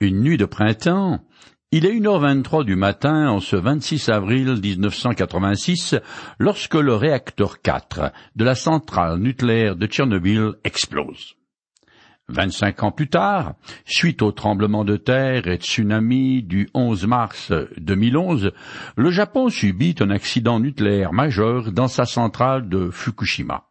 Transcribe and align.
Une 0.00 0.20
nuit 0.20 0.36
de 0.36 0.44
printemps, 0.44 1.24
il 1.72 1.86
est 1.86 1.94
une 1.94 2.06
heure 2.06 2.20
vingt-trois 2.20 2.64
du 2.64 2.76
matin 2.76 3.30
en 3.30 3.40
ce 3.40 3.56
26 3.56 4.10
avril 4.10 4.60
1986 4.62 5.94
lorsque 6.38 6.74
le 6.74 6.94
réacteur 6.94 7.62
4 7.62 8.12
de 8.36 8.44
la 8.44 8.54
centrale 8.54 9.18
nucléaire 9.18 9.74
de 9.74 9.86
Tchernobyl 9.86 10.52
explose. 10.64 11.36
Vingt-cinq 12.28 12.82
ans 12.82 12.92
plus 12.92 13.08
tard, 13.08 13.54
suite 13.86 14.20
au 14.20 14.32
tremblement 14.32 14.84
de 14.84 14.98
terre 14.98 15.46
et 15.46 15.56
tsunami 15.56 16.42
du 16.42 16.68
11 16.74 17.06
mars 17.06 17.52
2011, 17.78 18.52
le 18.98 19.10
Japon 19.10 19.48
subit 19.48 19.94
un 20.00 20.10
accident 20.10 20.60
nucléaire 20.60 21.14
majeur 21.14 21.72
dans 21.72 21.88
sa 21.88 22.04
centrale 22.04 22.68
de 22.68 22.90
Fukushima. 22.90 23.65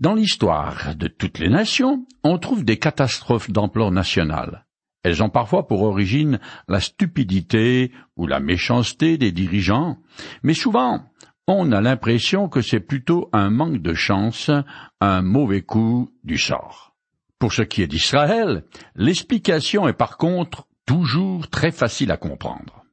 Dans 0.00 0.14
l'histoire 0.14 0.94
de 0.94 1.08
toutes 1.08 1.40
les 1.40 1.48
nations, 1.48 2.06
on 2.22 2.38
trouve 2.38 2.64
des 2.64 2.78
catastrophes 2.78 3.50
d'ampleur 3.50 3.90
nationale. 3.90 4.64
Elles 5.02 5.24
ont 5.24 5.28
parfois 5.28 5.66
pour 5.66 5.82
origine 5.82 6.38
la 6.68 6.78
stupidité 6.78 7.90
ou 8.16 8.28
la 8.28 8.38
méchanceté 8.38 9.18
des 9.18 9.32
dirigeants, 9.32 9.98
mais 10.44 10.54
souvent 10.54 11.04
on 11.48 11.72
a 11.72 11.80
l'impression 11.80 12.48
que 12.48 12.60
c'est 12.60 12.78
plutôt 12.78 13.28
un 13.32 13.50
manque 13.50 13.82
de 13.82 13.94
chance, 13.94 14.52
un 15.00 15.22
mauvais 15.22 15.62
coup 15.62 16.12
du 16.22 16.38
sort. 16.38 16.94
Pour 17.40 17.52
ce 17.52 17.62
qui 17.62 17.82
est 17.82 17.88
d'Israël, 17.88 18.64
l'explication 18.94 19.88
est 19.88 19.94
par 19.94 20.16
contre 20.16 20.68
toujours 20.86 21.48
très 21.48 21.72
facile 21.72 22.12
à 22.12 22.16
comprendre. 22.16 22.84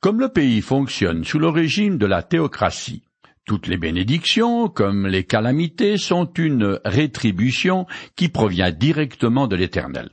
Comme 0.00 0.20
le 0.20 0.28
pays 0.28 0.60
fonctionne 0.60 1.24
sous 1.24 1.38
le 1.38 1.48
régime 1.48 1.96
de 1.96 2.06
la 2.06 2.22
théocratie, 2.22 3.05
toutes 3.46 3.68
les 3.68 3.78
bénédictions, 3.78 4.68
comme 4.68 5.06
les 5.06 5.24
calamités, 5.24 5.96
sont 5.96 6.30
une 6.36 6.80
rétribution 6.84 7.86
qui 8.16 8.28
provient 8.28 8.72
directement 8.72 9.46
de 9.46 9.56
l'Éternel. 9.56 10.10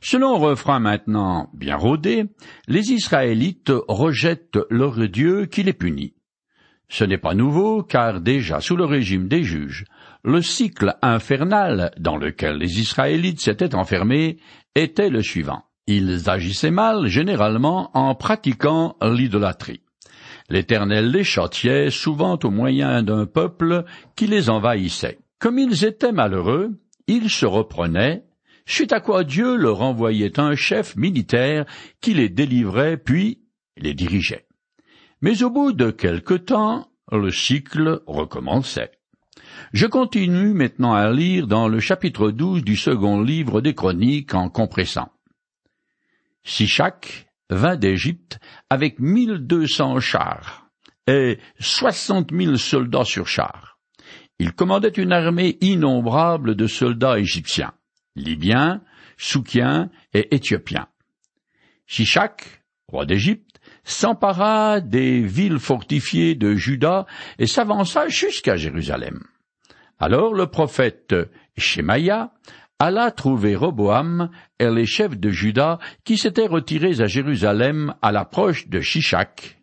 Selon 0.00 0.34
un 0.34 0.38
refrain 0.38 0.80
maintenant 0.80 1.50
bien 1.54 1.76
rodé, 1.76 2.24
les 2.66 2.92
Israélites 2.92 3.72
rejettent 3.88 4.58
leur 4.70 5.08
Dieu 5.08 5.46
qui 5.46 5.62
les 5.62 5.72
punit. 5.72 6.14
Ce 6.88 7.04
n'est 7.04 7.18
pas 7.18 7.34
nouveau, 7.34 7.82
car 7.82 8.20
déjà 8.20 8.60
sous 8.60 8.76
le 8.76 8.84
régime 8.84 9.28
des 9.28 9.42
juges, 9.42 9.84
le 10.24 10.42
cycle 10.42 10.96
infernal 11.02 11.92
dans 11.98 12.16
lequel 12.16 12.56
les 12.56 12.80
Israélites 12.80 13.40
s'étaient 13.40 13.74
enfermés 13.74 14.38
était 14.74 15.10
le 15.10 15.22
suivant. 15.22 15.64
Ils 15.86 16.28
agissaient 16.28 16.70
mal, 16.70 17.06
généralement 17.06 17.90
en 17.94 18.14
pratiquant 18.14 18.96
l'idolâtrie. 19.02 19.82
L'Éternel 20.48 21.10
les 21.10 21.24
châtiait 21.24 21.90
souvent 21.90 22.38
au 22.42 22.50
moyen 22.50 23.02
d'un 23.02 23.26
peuple 23.26 23.84
qui 24.16 24.26
les 24.26 24.48
envahissait. 24.48 25.18
Comme 25.38 25.58
ils 25.58 25.84
étaient 25.84 26.12
malheureux, 26.12 26.80
ils 27.06 27.30
se 27.30 27.46
reprenaient, 27.46 28.24
suite 28.64 28.92
à 28.92 29.00
quoi 29.00 29.24
Dieu 29.24 29.56
leur 29.56 29.82
envoyait 29.82 30.40
un 30.40 30.54
chef 30.54 30.96
militaire 30.96 31.66
qui 32.00 32.14
les 32.14 32.28
délivrait 32.28 32.96
puis 32.96 33.42
les 33.76 33.94
dirigeait. 33.94 34.46
Mais 35.20 35.42
au 35.42 35.50
bout 35.50 35.72
de 35.72 35.90
quelque 35.90 36.34
temps, 36.34 36.88
le 37.12 37.30
cycle 37.30 38.02
recommençait. 38.06 38.92
Je 39.72 39.86
continue 39.86 40.54
maintenant 40.54 40.94
à 40.94 41.10
lire 41.10 41.46
dans 41.46 41.68
le 41.68 41.80
chapitre 41.80 42.30
12 42.30 42.64
du 42.64 42.76
second 42.76 43.20
livre 43.20 43.60
des 43.60 43.74
Chroniques 43.74 44.34
en 44.34 44.48
compressant. 44.48 45.10
Sichak 46.44 47.27
vint 47.50 47.76
d'Égypte 47.76 48.38
avec 48.70 48.98
mille 48.98 49.38
deux 49.38 49.66
cents 49.66 50.00
chars 50.00 50.68
et 51.06 51.38
soixante 51.58 52.32
mille 52.32 52.58
soldats 52.58 53.04
sur 53.04 53.26
chars. 53.26 53.78
Il 54.38 54.52
commandait 54.52 54.88
une 54.88 55.12
armée 55.12 55.56
innombrable 55.60 56.54
de 56.54 56.66
soldats 56.66 57.18
égyptiens, 57.18 57.72
libyens, 58.14 58.82
soukiens 59.16 59.90
et 60.14 60.34
éthiopiens. 60.34 60.86
Shishak, 61.86 62.62
roi 62.86 63.06
d'Égypte, 63.06 63.60
s'empara 63.82 64.80
des 64.80 65.22
villes 65.22 65.58
fortifiées 65.58 66.34
de 66.34 66.54
Juda 66.54 67.06
et 67.38 67.46
s'avança 67.46 68.08
jusqu'à 68.08 68.56
Jérusalem. 68.56 69.24
Alors 69.98 70.34
le 70.34 70.46
prophète 70.46 71.14
Shemaïa 71.56 72.32
alla 72.78 73.10
trouver 73.10 73.56
Roboam 73.56 74.30
et 74.58 74.70
les 74.70 74.86
chefs 74.86 75.18
de 75.18 75.30
Juda 75.30 75.78
qui 76.04 76.16
s'étaient 76.16 76.46
retirés 76.46 77.00
à 77.00 77.06
Jérusalem 77.06 77.94
à 78.02 78.12
l'approche 78.12 78.68
de 78.68 78.80
Shishak. 78.80 79.60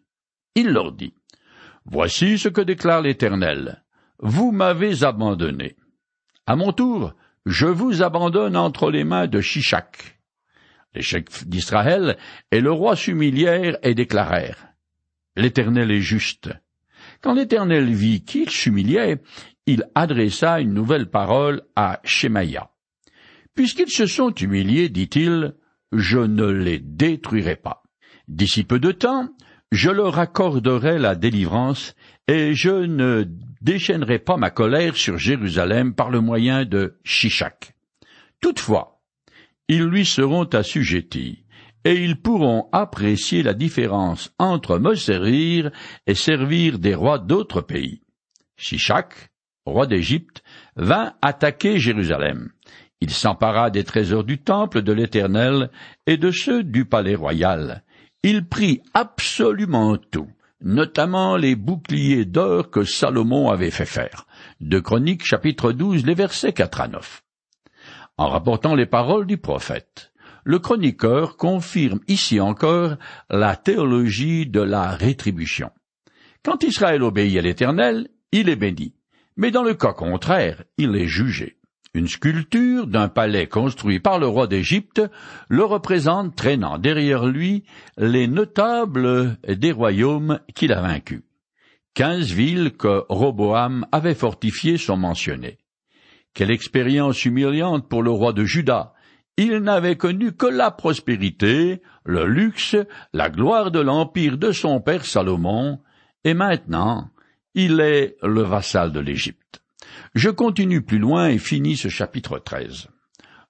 Il 0.56 0.72
leur 0.72 0.92
dit, 0.92 1.14
Voici 1.86 2.38
ce 2.38 2.50
que 2.50 2.62
déclare 2.62 3.02
l'Éternel. 3.02 3.84
Vous 4.20 4.52
m'avez 4.52 5.04
abandonné. 5.04 5.76
À 6.48 6.56
mon 6.56 6.72
tour, 6.72 7.14
je 7.46 7.68
vous 7.68 8.02
abandonne 8.02 8.58
entre 8.58 8.90
les 8.90 9.04
mains 9.04 9.28
de 9.28 9.40
Shishak. 9.40 10.20
Les 10.94 11.02
chefs 11.02 11.46
d'Israël 11.46 12.18
et 12.52 12.62
le 12.62 12.72
roi 12.72 12.96
s'humilièrent 12.96 13.78
et 13.84 13.94
déclarèrent, 13.94 14.68
L'Éternel 15.36 15.92
est 15.92 16.02
juste. 16.02 16.50
Quand 17.22 17.34
l'Éternel 17.34 17.94
vit 17.94 18.24
qu'il 18.24 18.50
s'humiliait, 18.50 19.22
il 19.66 19.84
adressa 19.94 20.62
une 20.62 20.74
nouvelle 20.74 21.10
parole 21.10 21.64
à 21.76 22.00
Shemaïa. 22.04 22.70
Puisqu'ils 23.56 23.90
se 23.90 24.06
sont 24.06 24.34
humiliés, 24.34 24.90
dit-il, 24.90 25.56
je 25.94 26.20
ne 26.20 26.46
les 26.46 26.80
détruirai 26.80 27.56
pas. 27.56 27.84
D'ici 28.28 28.66
peu 28.66 28.80
de 28.80 28.92
temps, 28.92 29.30
je 29.72 29.90
leur 29.90 30.20
accorderai 30.20 31.00
la 31.00 31.16
délivrance, 31.16 31.96
et 32.28 32.54
je 32.54 32.70
ne 32.70 33.26
déchaînerai 33.62 34.20
pas 34.20 34.38
ma 34.38 34.50
colère 34.50 34.96
sur 34.96 35.18
Jérusalem 35.18 35.94
par 35.94 36.10
le 36.10 36.20
moyen 36.22 36.66
de 36.66 36.98
Shishak. 37.04 37.76
Toutefois, 38.42 39.02
ils 39.68 39.84
lui 39.84 40.06
seront 40.06 40.46
assujettis, 40.46 41.46
et 41.84 41.94
ils 41.94 42.22
pourront 42.22 42.68
apprécier 42.72 43.42
la 43.42 43.54
différence 43.54 44.34
entre 44.38 44.80
me 44.80 44.96
servir 44.96 45.72
et 46.08 46.16
servir 46.16 46.78
des 46.80 46.96
rois 46.96 47.20
d'autres 47.20 47.62
pays. 47.62 48.02
Shishak, 48.58 49.32
roi 49.66 49.88
d'Égypte, 49.88 50.44
vint 50.76 51.14
attaquer 51.22 51.80
Jérusalem. 51.80 52.52
Il 53.02 53.12
s'empara 53.12 53.70
des 53.70 53.84
trésors 53.84 54.24
du 54.24 54.38
temple 54.38 54.82
de 54.82 54.94
l'Éternel 54.94 55.70
et 56.08 56.18
de 56.18 56.32
ceux 56.32 56.64
du 56.64 56.86
palais 56.86 57.16
royal. 57.16 57.84
Il 58.24 58.48
prit 58.48 58.82
absolument 58.94 59.98
tout, 59.98 60.30
notamment 60.62 61.38
les 61.38 61.56
boucliers 61.56 62.26
d'or 62.26 62.72
que 62.72 62.84
Salomon 62.84 63.50
avait 63.50 63.72
fait 63.72 63.86
faire. 63.86 64.26
De 64.62 64.80
Chroniques 64.80 65.26
chapitre 65.26 65.72
12, 65.72 66.06
les 66.06 66.16
versets 66.16 66.54
4 66.54 66.82
à 66.82 66.88
9. 66.88 67.24
En 68.18 68.30
rapportant 68.30 68.76
les 68.76 68.86
paroles 68.86 69.28
du 69.28 69.38
prophète, 69.38 70.14
le 70.46 70.60
chroniqueur 70.60 71.38
confirme 71.38 72.00
ici 72.08 72.40
encore 72.40 72.96
la 73.30 73.56
théologie 73.56 74.46
de 74.46 74.62
la 74.62 74.92
rétribution. 74.92 75.72
Quand 76.44 76.64
Israël 76.64 77.04
obéit 77.04 77.38
à 77.38 77.42
l'Éternel, 77.42 78.08
il 78.32 78.50
est 78.50 78.56
béni, 78.56 78.94
mais 79.36 79.52
dans 79.52 79.64
le 79.64 79.74
cas 79.74 79.94
contraire, 79.94 80.64
il 80.78 80.96
est 80.96 81.08
jugé. 81.08 81.58
Une 81.96 82.10
sculpture 82.10 82.88
d'un 82.88 83.08
palais 83.08 83.48
construit 83.48 84.02
par 84.02 84.20
le 84.20 84.28
roi 84.28 84.48
d'Égypte 84.48 85.02
le 85.48 85.64
représente 85.64 86.36
traînant 86.36 86.78
derrière 86.78 87.26
lui 87.26 87.64
les 87.98 88.28
notables 88.28 89.38
des 89.48 89.72
royaumes 89.72 90.42
qu'il 90.56 90.74
a 90.74 90.82
vaincus. 90.82 91.22
Quinze 91.94 92.34
villes 92.34 92.74
que 92.74 93.06
Roboam 93.08 93.86
avait 93.94 94.14
fortifiées 94.14 94.78
sont 94.78 94.98
mentionnées. 94.98 95.58
Quelle 96.34 96.52
expérience 96.52 97.24
humiliante 97.24 97.88
pour 97.88 98.04
le 98.04 98.12
roi 98.12 98.34
de 98.34 98.44
Juda. 98.44 98.92
Il 99.38 99.60
n'avait 99.60 99.96
connu 99.96 100.34
que 100.34 100.48
la 100.48 100.72
prospérité, 100.72 101.82
le 102.04 102.26
luxe, 102.26 102.76
la 103.14 103.30
gloire 103.30 103.72
de 103.72 103.80
l'empire 103.80 104.38
de 104.38 104.52
son 104.52 104.82
père 104.82 105.06
Salomon, 105.06 105.80
et 106.26 106.34
maintenant 106.34 107.10
il 107.54 107.80
est 107.80 108.18
le 108.22 108.42
vassal 108.42 108.92
de 108.92 109.00
l'Égypte. 109.00 109.65
Je 110.14 110.30
continue 110.30 110.82
plus 110.82 111.00
loin 111.00 111.30
et 111.30 111.38
finis 111.38 111.78
ce 111.78 111.90
chapitre 111.90 112.40
13. 112.40 112.88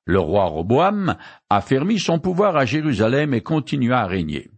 Le 0.06 0.19
roi 0.19 0.46
Roboam 0.46 1.16
affermit 1.50 2.00
son 2.00 2.19
pouvoir 2.19 2.56
à 2.57 2.65
Jérusalem 2.65 3.33
et 3.33 3.42
continua 3.42 4.01
à 4.01 4.07
régner. 4.07 4.51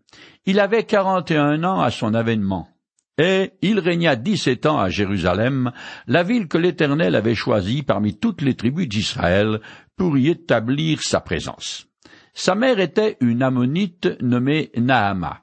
Il 0.46 0.60
avait 0.60 0.84
quarante 0.84 1.32
et 1.32 1.38
un 1.38 1.64
ans 1.64 1.82
à 1.82 1.92
son 1.92 2.14
avènement, 2.14 2.70
et 3.18 3.54
il 3.62 3.80
régna 3.80 4.16
dix-sept 4.16 4.66
ans 4.66 4.78
à 4.78 4.90
Jérusalem, 4.90 5.72
la 6.06 6.24
ville 6.24 6.48
que 6.48 6.58
l'Éternel 6.58 7.16
avait 7.16 7.36
choisie 7.36 7.82
parmi 7.82 8.18
toutes 8.18 8.42
les 8.42 8.56
tribus 8.56 8.88
d'Israël 8.88 9.60
pour 9.96 10.18
y 10.18 10.30
établir 10.30 11.02
sa 11.02 11.20
présence. 11.20 11.88
Sa 12.34 12.54
mère 12.54 12.80
était 12.80 13.18
une 13.20 13.42
ammonite 13.42 14.22
nommée 14.22 14.72
Naama. 14.78 15.42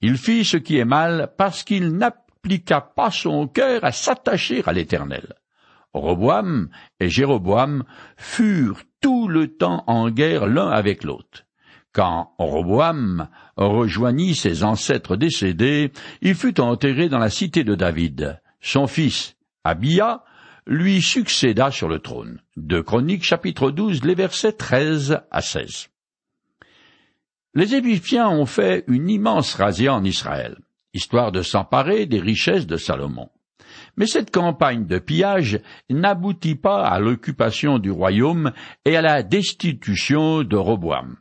Il 0.00 0.18
fit 0.18 0.44
ce 0.44 0.56
qui 0.56 0.76
est 0.76 0.84
mal 0.84 1.32
parce 1.38 1.62
qu'il 1.62 1.92
n'appliqua 2.44 2.80
pas 2.80 3.10
son 3.10 3.46
cœur 3.48 3.84
à 3.84 3.92
s'attacher 3.92 4.62
à 4.66 4.72
l'Éternel. 4.72 5.34
Roboam 5.94 6.68
et 7.00 7.08
Jéroboam 7.08 7.84
furent 8.16 8.82
tout 9.00 9.28
le 9.28 9.56
temps 9.56 9.84
en 9.86 10.10
guerre 10.10 10.46
l'un 10.46 10.68
avec 10.68 11.04
l'autre. 11.04 11.44
Quand 11.92 12.34
Roboam 12.38 13.28
rejoignit 13.56 14.34
ses 14.34 14.64
ancêtres 14.64 15.16
décédés, 15.16 15.92
il 16.20 16.34
fut 16.34 16.60
enterré 16.60 17.08
dans 17.08 17.20
la 17.20 17.30
cité 17.30 17.62
de 17.62 17.76
David. 17.76 18.40
Son 18.60 18.88
fils, 18.88 19.36
Abia, 19.62 20.24
lui 20.66 21.00
succéda 21.00 21.70
sur 21.70 21.88
le 21.88 22.00
trône. 22.00 22.40
De 22.56 22.80
Chroniques 22.80 23.24
chapitre 23.24 23.70
12, 23.70 24.02
les 24.04 24.14
versets 24.14 24.52
13 24.52 25.20
à 25.30 25.40
16. 25.40 25.88
Les 27.54 27.74
Égyptiens 27.76 28.28
ont 28.28 28.46
fait 28.46 28.82
une 28.88 29.08
immense 29.08 29.54
razzia 29.54 29.94
en 29.94 30.02
Israël, 30.02 30.56
histoire 30.94 31.32
de 31.32 31.42
s'emparer 31.42 32.06
des 32.06 32.20
richesses 32.20 32.66
de 32.66 32.76
Salomon. 32.76 33.28
Mais 33.96 34.06
cette 34.06 34.30
campagne 34.30 34.86
de 34.86 34.98
pillage 34.98 35.60
n'aboutit 35.90 36.54
pas 36.54 36.86
à 36.86 36.98
l'occupation 36.98 37.78
du 37.78 37.90
royaume 37.90 38.52
et 38.84 38.96
à 38.96 39.02
la 39.02 39.22
destitution 39.22 40.42
de 40.42 40.56
Roboam. 40.56 41.16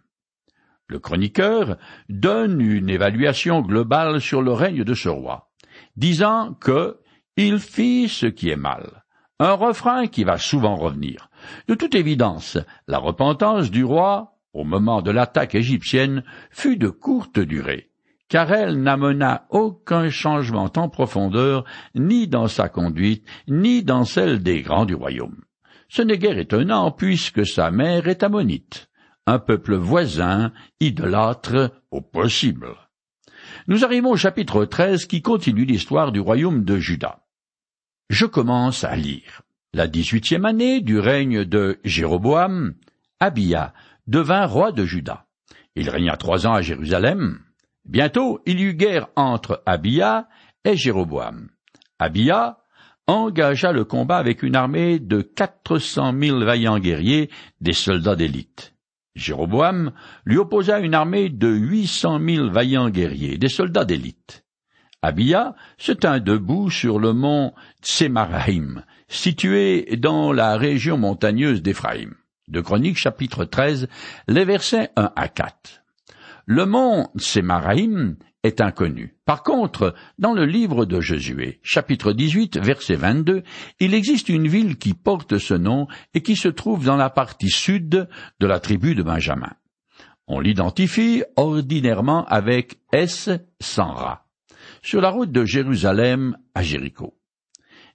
Le 0.87 0.99
chroniqueur 0.99 1.77
donne 2.09 2.61
une 2.61 2.89
évaluation 2.89 3.61
globale 3.61 4.21
sur 4.21 4.41
le 4.41 4.53
règne 4.53 4.83
de 4.83 4.93
ce 4.93 5.09
roi, 5.09 5.51
disant 5.95 6.53
que 6.53 6.99
il 7.35 7.59
fit 7.59 8.09
ce 8.09 8.27
qui 8.27 8.49
est 8.49 8.55
mal. 8.55 9.03
Un 9.39 9.53
refrain 9.53 10.05
qui 10.05 10.23
va 10.23 10.37
souvent 10.37 10.75
revenir. 10.75 11.29
De 11.67 11.73
toute 11.73 11.95
évidence, 11.95 12.59
la 12.87 12.99
repentance 12.99 13.71
du 13.71 13.83
roi, 13.83 14.37
au 14.53 14.63
moment 14.63 15.01
de 15.01 15.09
l'attaque 15.09 15.55
égyptienne, 15.55 16.23
fut 16.51 16.77
de 16.77 16.89
courte 16.89 17.39
durée 17.39 17.92
car 18.33 18.51
elle 18.51 18.81
n'amena 18.81 19.45
aucun 19.51 20.09
changement 20.09 20.71
en 20.75 20.89
profondeur, 20.89 21.65
ni 21.93 22.27
dans 22.27 22.47
sa 22.47 22.67
conduite, 22.67 23.27
ni 23.47 23.83
dans 23.83 24.05
celle 24.05 24.41
des 24.41 24.63
grands 24.63 24.85
du 24.85 24.95
royaume. 24.95 25.43
Ce 25.87 26.01
n'est 26.01 26.17
guère 26.17 26.39
étonnant, 26.39 26.89
puisque 26.89 27.45
sa 27.45 27.69
mère 27.69 28.07
est 28.07 28.23
ammonite, 28.23 28.89
un 29.27 29.37
peuple 29.37 29.75
voisin, 29.75 30.51
idolâtre 30.79 31.73
au 31.91 32.01
possible. 32.01 32.69
Nous 33.67 33.85
arrivons 33.85 34.09
au 34.09 34.17
chapitre 34.17 34.65
13 34.65 35.05
qui 35.05 35.21
continue 35.21 35.65
l'histoire 35.65 36.11
du 36.11 36.19
royaume 36.19 36.63
de 36.63 36.79
Juda. 36.79 37.19
Je 38.09 38.25
commence 38.25 38.83
à 38.83 38.95
lire. 38.95 39.43
La 39.73 39.85
dix-huitième 39.85 40.45
année 40.45 40.81
du 40.81 40.97
règne 40.97 41.45
de 41.45 41.79
Jéroboam, 41.83 42.73
Abia 43.19 43.75
devint 44.07 44.47
roi 44.47 44.71
de 44.71 44.85
Juda. 44.85 45.27
Il 45.75 45.87
régna 45.87 46.17
trois 46.17 46.47
ans 46.47 46.53
à 46.55 46.63
Jérusalem. 46.63 47.37
Bientôt 47.85 48.41
il 48.45 48.59
y 48.59 48.63
eut 48.63 48.73
guerre 48.73 49.07
entre 49.15 49.61
Abia 49.65 50.27
et 50.63 50.77
Jéroboam. 50.77 51.49
Abia 51.99 52.59
engagea 53.07 53.71
le 53.71 53.83
combat 53.83 54.17
avec 54.17 54.43
une 54.43 54.55
armée 54.55 54.99
de 54.99 55.21
quatre 55.21 55.77
cent 55.79 56.13
mille 56.13 56.43
vaillants 56.43 56.79
guerriers, 56.79 57.29
des 57.59 57.73
soldats 57.73 58.15
d'élite. 58.15 58.73
Jéroboam 59.15 59.91
lui 60.25 60.37
opposa 60.37 60.79
une 60.79 60.93
armée 60.93 61.29
de 61.29 61.49
huit 61.49 61.87
cent 61.87 62.19
mille 62.19 62.49
vaillants 62.49 62.89
guerriers, 62.89 63.37
des 63.37 63.49
soldats 63.49 63.85
d'élite. 63.85 64.43
Abia 65.01 65.53
se 65.77 65.91
tint 65.91 66.19
debout 66.19 66.69
sur 66.69 66.97
le 66.97 67.11
mont 67.11 67.53
Tsemarahim, 67.81 68.83
situé 69.09 69.97
dans 69.97 70.31
la 70.31 70.55
région 70.55 70.97
montagneuse 70.97 71.61
d'Éphraïm. 71.61 72.15
De 72.47 72.61
Chroniques 72.61 72.97
chapitre 72.97 73.43
13, 73.43 73.89
les 74.29 74.45
versets 74.45 74.91
1 74.95 75.11
à 75.15 75.27
4. 75.27 75.82
Le 76.45 76.65
mont 76.65 77.07
Sémaraïm 77.15 78.17
est 78.43 78.59
inconnu. 78.59 79.15
Par 79.23 79.43
contre, 79.43 79.95
dans 80.19 80.33
le 80.33 80.45
livre 80.45 80.83
de 80.83 80.99
Josué, 80.99 81.61
chapitre 81.63 82.11
18, 82.11 82.57
verset 82.57 82.95
22, 82.95 83.43
il 83.79 83.93
existe 83.93 84.27
une 84.27 84.49
ville 84.49 84.77
qui 84.77 84.93
porte 84.93 85.37
ce 85.37 85.53
nom 85.53 85.87
et 86.13 86.21
qui 86.21 86.35
se 86.35 86.49
trouve 86.49 86.83
dans 86.83 86.97
la 86.97 87.09
partie 87.09 87.49
sud 87.49 87.87
de 87.87 88.45
la 88.45 88.59
tribu 88.59 88.93
de 88.93 89.03
Benjamin. 89.03 89.53
On 90.27 90.41
l'identifie 90.41 91.23
ordinairement 91.37 92.25
avec 92.25 92.77
S. 92.91 93.29
Sanra, 93.61 94.25
sur 94.81 94.99
la 94.99 95.11
route 95.11 95.31
de 95.31 95.45
Jérusalem 95.45 96.37
à 96.55 96.61
Jéricho. 96.61 97.17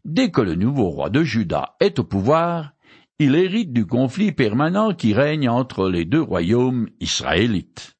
Dès 0.06 0.30
que 0.30 0.40
le 0.40 0.54
nouveau 0.54 0.88
roi 0.88 1.10
de 1.10 1.22
Juda 1.22 1.76
est 1.80 1.98
au 1.98 2.04
pouvoir, 2.04 2.72
il 3.18 3.34
hérite 3.34 3.74
du 3.74 3.84
conflit 3.84 4.32
permanent 4.32 4.94
qui 4.94 5.12
règne 5.12 5.50
entre 5.50 5.90
les 5.90 6.06
deux 6.06 6.22
royaumes 6.22 6.88
israélites 6.98 7.97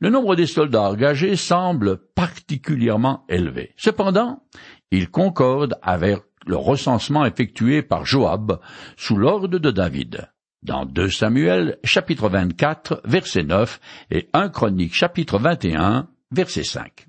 le 0.00 0.10
nombre 0.10 0.36
des 0.36 0.46
soldats 0.46 0.90
engagés 0.90 1.36
semble 1.36 1.96
particulièrement 2.14 3.24
élevé. 3.28 3.72
Cependant, 3.76 4.42
il 4.90 5.10
concorde 5.10 5.78
avec 5.82 6.18
le 6.46 6.56
recensement 6.56 7.24
effectué 7.24 7.82
par 7.82 8.04
Joab 8.04 8.60
sous 8.96 9.16
l'ordre 9.16 9.58
de 9.58 9.70
David. 9.70 10.30
Dans 10.62 10.84
2 10.84 11.10
Samuel 11.10 11.78
chapitre 11.84 12.28
24 12.28 13.02
verset 13.04 13.44
9 13.44 13.80
et 14.10 14.28
1 14.32 14.48
Chronique 14.48 14.94
chapitre 14.94 15.38
21 15.38 16.08
verset 16.30 16.64
5, 16.64 17.06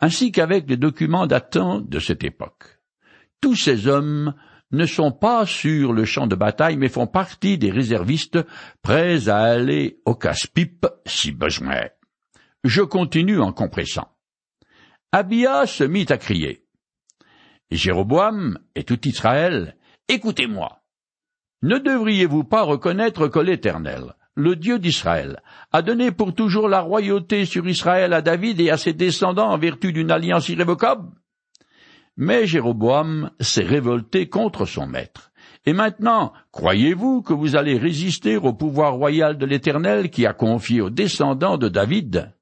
ainsi 0.00 0.32
qu'avec 0.32 0.68
les 0.68 0.76
documents 0.76 1.26
datant 1.26 1.80
de 1.80 1.98
cette 1.98 2.24
époque. 2.24 2.80
Tous 3.40 3.54
ces 3.54 3.86
hommes 3.86 4.34
ne 4.72 4.84
sont 4.84 5.12
pas 5.12 5.46
sur 5.46 5.92
le 5.92 6.04
champ 6.04 6.26
de 6.26 6.34
bataille 6.34 6.76
mais 6.76 6.88
font 6.88 7.06
partie 7.06 7.56
des 7.56 7.70
réservistes 7.70 8.38
prêts 8.82 9.28
à 9.28 9.38
aller 9.38 10.00
au 10.04 10.14
casse-pipe 10.14 10.86
si 11.06 11.32
besoin 11.32 11.84
je 12.64 12.82
continue 12.82 13.40
en 13.40 13.52
compressant. 13.52 14.08
Abia 15.12 15.66
se 15.66 15.84
mit 15.84 16.06
à 16.10 16.18
crier. 16.18 16.64
Jéroboam 17.70 18.58
et 18.74 18.84
tout 18.84 19.06
Israël, 19.06 19.76
écoutez-moi. 20.08 20.80
Ne 21.62 21.78
devriez-vous 21.78 22.44
pas 22.44 22.62
reconnaître 22.62 23.28
que 23.28 23.38
l'Éternel, 23.38 24.14
le 24.34 24.54
Dieu 24.54 24.78
d'Israël, 24.78 25.42
a 25.72 25.82
donné 25.82 26.12
pour 26.12 26.34
toujours 26.34 26.68
la 26.68 26.80
royauté 26.80 27.44
sur 27.44 27.66
Israël 27.68 28.12
à 28.12 28.22
David 28.22 28.60
et 28.60 28.70
à 28.70 28.76
ses 28.76 28.92
descendants 28.92 29.50
en 29.50 29.58
vertu 29.58 29.92
d'une 29.92 30.10
alliance 30.10 30.48
irrévocable? 30.48 31.08
Mais 32.16 32.46
Jéroboam 32.46 33.30
s'est 33.40 33.64
révolté 33.64 34.28
contre 34.28 34.66
son 34.66 34.86
maître. 34.86 35.30
Et 35.66 35.72
maintenant, 35.72 36.32
croyez-vous 36.52 37.22
que 37.22 37.32
vous 37.32 37.56
allez 37.56 37.76
résister 37.76 38.36
au 38.36 38.52
pouvoir 38.52 38.94
royal 38.94 39.36
de 39.38 39.46
l'Éternel 39.46 40.10
qui 40.10 40.26
a 40.26 40.32
confié 40.32 40.80
aux 40.80 40.90
descendants 40.90 41.58
de 41.58 41.68
David? 41.68 42.32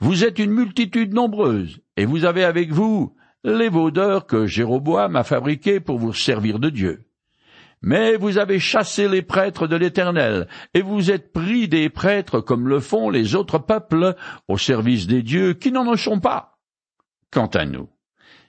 Vous 0.00 0.24
êtes 0.24 0.38
une 0.38 0.52
multitude 0.52 1.14
nombreuse, 1.14 1.80
et 1.96 2.06
vous 2.06 2.24
avez 2.24 2.44
avec 2.44 2.70
vous 2.70 3.14
les 3.44 3.68
vaudeurs 3.68 4.26
que 4.26 4.46
Jéroboam 4.46 5.16
a 5.16 5.24
fabriqués 5.24 5.80
pour 5.80 5.98
vous 5.98 6.12
servir 6.12 6.58
de 6.58 6.70
Dieu. 6.70 7.04
Mais 7.80 8.16
vous 8.16 8.38
avez 8.38 8.58
chassé 8.58 9.08
les 9.08 9.22
prêtres 9.22 9.68
de 9.68 9.76
l'Éternel, 9.76 10.48
et 10.74 10.82
vous 10.82 11.10
êtes 11.10 11.32
pris 11.32 11.68
des 11.68 11.88
prêtres 11.88 12.40
comme 12.40 12.68
le 12.68 12.80
font 12.80 13.08
les 13.10 13.34
autres 13.34 13.58
peuples 13.58 14.16
au 14.48 14.58
service 14.58 15.06
des 15.06 15.22
dieux 15.22 15.54
qui 15.54 15.70
n'en 15.70 15.96
sont 15.96 16.18
pas. 16.18 16.58
Quant 17.30 17.46
à 17.46 17.64
nous, 17.64 17.88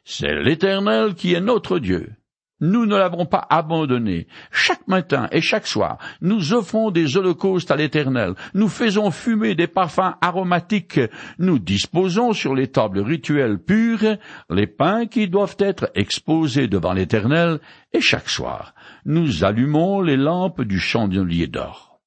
c'est 0.04 0.42
l'Éternel 0.42 1.14
qui 1.14 1.34
est 1.34 1.42
notre 1.42 1.78
Dieu, 1.78 2.14
nous 2.62 2.86
ne 2.86 2.96
l'avons 2.96 3.26
pas 3.26 3.46
abandonné. 3.50 4.28
Chaque 4.52 4.88
matin 4.88 5.28
et 5.32 5.42
chaque 5.42 5.68
soir, 5.68 5.98
nous 6.22 6.54
offrons 6.54 6.92
des 6.92 7.18
holocaustes 7.18 7.72
à 7.72 7.76
l'Éternel. 7.76 8.34
Nous 8.54 8.68
faisons 8.68 9.12
fumer 9.12 9.56
des 9.56 9.68
parfums 9.68 10.16
aromatiques. 10.22 11.00
Nous 11.38 11.60
disposons 11.60 12.34
sur 12.34 12.56
les 12.56 12.68
tables 12.68 13.00
rituelles 13.00 13.60
pures 13.60 14.18
les 14.50 14.68
pains 14.68 15.06
qui 15.06 15.28
doivent 15.28 15.58
être 15.60 15.90
exposés 15.96 16.68
devant 16.68 16.94
l'Éternel. 16.94 17.60
Et 17.94 18.02
chaque 18.02 18.30
soir, 18.30 18.74
nous 19.06 19.44
allumons 19.44 20.02
les 20.02 20.18
lampes 20.18 20.62
du 20.62 20.80
chandelier 20.80 21.48
d'or. 21.48 22.00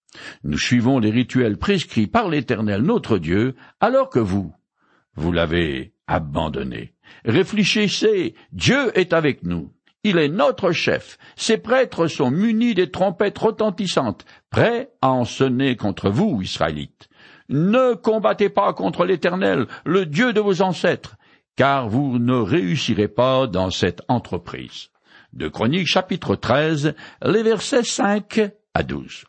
Nous 0.45 0.59
suivons 0.59 0.99
les 0.99 1.11
rituels 1.11 1.57
prescrits 1.57 2.07
par 2.07 2.29
l'Éternel 2.29 2.83
notre 2.83 3.19
Dieu, 3.19 3.55
alors 3.81 4.11
que 4.11 4.19
vous, 4.19 4.53
vous 5.15 5.33
l'avez 5.33 5.95
abandonné. 6.07 6.95
Réfléchissez, 7.25 8.35
Dieu 8.53 8.97
est 8.99 9.13
avec 9.13 9.43
nous. 9.43 9.73
Il 10.05 10.19
est 10.19 10.29
notre 10.29 10.73
chef. 10.73 11.17
Ses 11.37 11.59
prêtres 11.59 12.09
sont 12.09 12.31
munis 12.31 12.75
des 12.75 12.91
trompettes 12.91 13.39
retentissantes, 13.39 14.25
prêts 14.51 14.91
à 15.01 15.11
en 15.11 15.25
sonner 15.25 15.77
contre 15.77 16.11
vous, 16.11 16.43
Israélites. 16.43 17.09
Ne 17.49 17.95
combattez 17.95 18.49
pas 18.49 18.73
contre 18.73 19.05
l'Éternel, 19.05 19.67
le 19.85 20.05
Dieu 20.07 20.33
de 20.33 20.41
vos 20.41 20.61
ancêtres, 20.61 21.17
car 21.55 21.89
vous 21.89 22.19
ne 22.19 22.35
réussirez 22.35 23.09
pas 23.09 23.47
dans 23.47 23.71
cette 23.71 24.03
entreprise. 24.09 24.89
De 25.33 25.47
Chroniques 25.49 25.87
chapitre 25.87 26.35
13, 26.35 26.95
les 27.25 27.43
versets 27.45 27.85
5 27.85 28.41
à 28.75 28.83
12. 28.83 29.25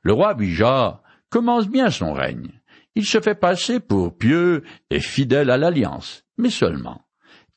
Le 0.00 0.12
roi 0.14 0.30
Abijah 0.30 1.02
commence 1.28 1.68
bien 1.68 1.90
son 1.90 2.14
règne. 2.14 2.50
Il 2.94 3.04
se 3.04 3.20
fait 3.20 3.34
passer 3.34 3.80
pour 3.80 4.16
pieux 4.16 4.62
et 4.88 5.00
fidèle 5.00 5.50
à 5.50 5.58
l'alliance, 5.58 6.24
mais 6.38 6.50
seulement 6.50 7.05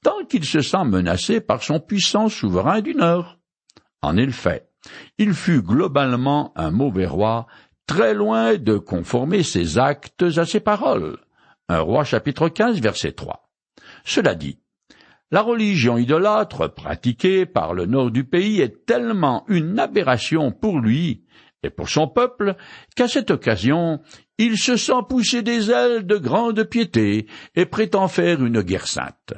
tant 0.03 0.23
qu'il 0.25 0.45
se 0.45 0.61
sent 0.61 0.85
menacé 0.85 1.41
par 1.41 1.63
son 1.63 1.79
puissant 1.79 2.29
souverain 2.29 2.81
du 2.81 2.95
Nord. 2.95 3.37
En 4.01 4.17
effet, 4.17 4.69
il 5.17 5.33
fut 5.33 5.61
globalement 5.61 6.53
un 6.55 6.71
mauvais 6.71 7.05
roi, 7.05 7.47
très 7.85 8.13
loin 8.13 8.55
de 8.55 8.77
conformer 8.77 9.43
ses 9.43 9.77
actes 9.77 10.23
à 10.37 10.45
ses 10.45 10.59
paroles. 10.59 11.17
Un 11.67 11.79
roi 11.79 12.03
chapitre 12.03 12.49
15 12.49 12.79
verset 12.79 13.11
3. 13.11 13.49
Cela 14.05 14.35
dit, 14.35 14.59
la 15.31 15.41
religion 15.41 15.97
idolâtre 15.97 16.73
pratiquée 16.73 17.45
par 17.45 17.73
le 17.73 17.85
nord 17.85 18.09
du 18.09 18.23
pays 18.23 18.61
est 18.61 18.85
tellement 18.85 19.45
une 19.47 19.77
aberration 19.77 20.51
pour 20.51 20.79
lui 20.79 21.25
et 21.61 21.69
pour 21.69 21.89
son 21.89 22.07
peuple 22.07 22.55
qu'à 22.95 23.07
cette 23.07 23.29
occasion 23.29 24.01
il 24.37 24.57
se 24.57 24.77
sent 24.77 25.01
pousser 25.07 25.41
des 25.41 25.69
ailes 25.69 26.07
de 26.07 26.15
grande 26.17 26.63
piété 26.63 27.27
et 27.55 27.65
prétend 27.65 28.07
faire 28.07 28.43
une 28.43 28.61
guerre 28.61 28.87
sainte. 28.87 29.33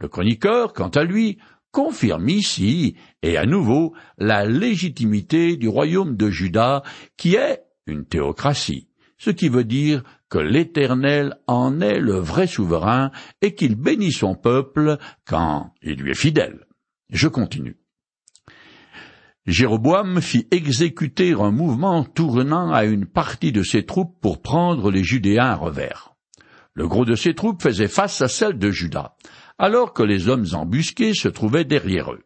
Le 0.00 0.08
chroniqueur, 0.08 0.72
quant 0.72 0.88
à 0.88 1.04
lui, 1.04 1.38
confirme 1.72 2.28
ici 2.28 2.96
et 3.22 3.36
à 3.36 3.44
nouveau 3.44 3.94
la 4.18 4.46
légitimité 4.46 5.56
du 5.56 5.68
royaume 5.68 6.16
de 6.16 6.30
Juda 6.30 6.82
qui 7.18 7.34
est 7.34 7.62
une 7.86 8.06
théocratie, 8.06 8.88
ce 9.18 9.30
qui 9.30 9.48
veut 9.48 9.64
dire 9.64 10.02
que 10.30 10.38
l'Éternel 10.38 11.36
en 11.46 11.80
est 11.82 11.98
le 11.98 12.14
vrai 12.14 12.46
souverain 12.46 13.10
et 13.42 13.54
qu'il 13.54 13.74
bénit 13.74 14.12
son 14.12 14.34
peuple 14.34 14.96
quand 15.26 15.74
il 15.82 15.96
lui 15.96 16.12
est 16.12 16.18
fidèle. 16.18 16.66
Je 17.10 17.28
continue. 17.28 17.76
Jéroboam 19.46 20.20
fit 20.20 20.46
exécuter 20.50 21.32
un 21.32 21.50
mouvement 21.50 22.04
tournant 22.04 22.72
à 22.72 22.84
une 22.84 23.06
partie 23.06 23.52
de 23.52 23.62
ses 23.62 23.84
troupes 23.84 24.18
pour 24.20 24.40
prendre 24.40 24.90
les 24.90 25.02
Judéens 25.02 25.46
à 25.46 25.56
revers. 25.56 26.14
Le 26.74 26.86
gros 26.86 27.04
de 27.04 27.16
ses 27.16 27.34
troupes 27.34 27.62
faisait 27.62 27.88
face 27.88 28.22
à 28.22 28.28
celle 28.28 28.58
de 28.58 28.70
Juda, 28.70 29.16
alors 29.60 29.92
que 29.92 30.02
les 30.02 30.28
hommes 30.28 30.46
embusqués 30.54 31.12
se 31.12 31.28
trouvaient 31.28 31.66
derrière 31.66 32.12
eux. 32.12 32.24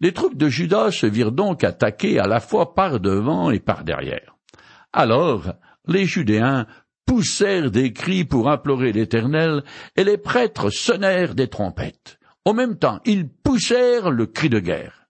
Les 0.00 0.12
troupes 0.12 0.38
de 0.38 0.48
Juda 0.48 0.90
se 0.90 1.06
virent 1.06 1.30
donc 1.30 1.62
attaquées 1.62 2.18
à 2.18 2.26
la 2.26 2.40
fois 2.40 2.74
par 2.74 3.00
devant 3.00 3.50
et 3.50 3.60
par 3.60 3.84
derrière. 3.84 4.34
Alors 4.90 5.52
les 5.86 6.06
Judéens 6.06 6.66
poussèrent 7.04 7.70
des 7.70 7.92
cris 7.92 8.24
pour 8.24 8.48
implorer 8.48 8.92
l'Éternel, 8.92 9.62
et 9.94 10.04
les 10.04 10.16
prêtres 10.16 10.70
sonnèrent 10.70 11.34
des 11.34 11.48
trompettes. 11.48 12.18
En 12.46 12.54
même 12.54 12.78
temps, 12.78 13.00
ils 13.04 13.28
poussèrent 13.28 14.10
le 14.10 14.24
cri 14.24 14.48
de 14.48 14.58
guerre. 14.58 15.06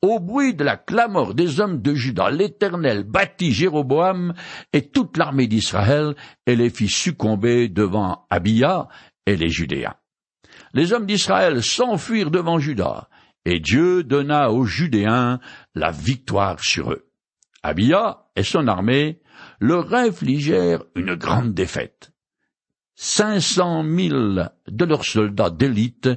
Au 0.00 0.20
bruit 0.20 0.54
de 0.54 0.62
la 0.62 0.76
clameur 0.76 1.34
des 1.34 1.58
hommes 1.58 1.82
de 1.82 1.92
Juda, 1.92 2.30
l'Éternel 2.30 3.02
battit 3.02 3.52
Jéroboam 3.52 4.32
et 4.72 4.90
toute 4.90 5.16
l'armée 5.16 5.48
d'Israël 5.48 6.14
et 6.46 6.54
les 6.54 6.70
fit 6.70 6.88
succomber 6.88 7.68
devant 7.68 8.26
Abia 8.30 8.86
et 9.26 9.36
les 9.36 9.48
Judéens. 9.48 9.96
Les 10.74 10.92
hommes 10.92 11.06
d'Israël 11.06 11.62
s'enfuirent 11.62 12.32
devant 12.32 12.58
Juda, 12.58 13.08
et 13.44 13.60
Dieu 13.60 14.02
donna 14.02 14.50
aux 14.50 14.64
Judéens 14.64 15.38
la 15.74 15.92
victoire 15.92 16.60
sur 16.60 16.92
eux. 16.92 17.08
Abia 17.62 18.26
et 18.36 18.42
son 18.42 18.66
armée 18.66 19.20
leur 19.60 19.94
infligèrent 19.94 20.82
une 20.96 21.14
grande 21.14 21.54
défaite. 21.54 22.12
Cinq 22.96 23.40
cent 23.40 23.82
mille 23.82 24.50
de 24.68 24.84
leurs 24.84 25.04
soldats 25.04 25.50
d'élite 25.50 26.08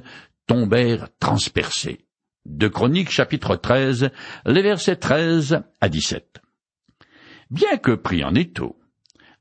tombèrent 0.46 1.08
transpercés. 1.20 2.06
De 2.44 2.66
Chroniques 2.66 3.10
chapitre 3.10 3.56
13, 3.56 4.10
les 4.46 4.62
versets 4.62 4.96
13 4.96 5.62
à 5.80 5.88
17. 5.88 6.40
Bien 7.50 7.76
que 7.76 7.92
pris 7.92 8.24
en 8.24 8.34
étau, 8.34 8.78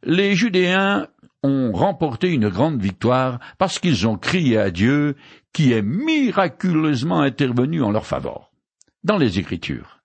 les 0.03 0.35
Judéens 0.35 1.07
ont 1.43 1.71
remporté 1.71 2.31
une 2.31 2.49
grande 2.49 2.81
victoire 2.81 3.39
parce 3.57 3.79
qu'ils 3.79 4.07
ont 4.07 4.17
crié 4.17 4.57
à 4.57 4.71
Dieu 4.71 5.15
qui 5.53 5.71
est 5.73 5.81
miraculeusement 5.81 7.21
intervenu 7.21 7.81
en 7.83 7.91
leur 7.91 8.05
faveur. 8.05 8.51
Dans 9.03 9.17
les 9.17 9.39
Écritures, 9.39 9.97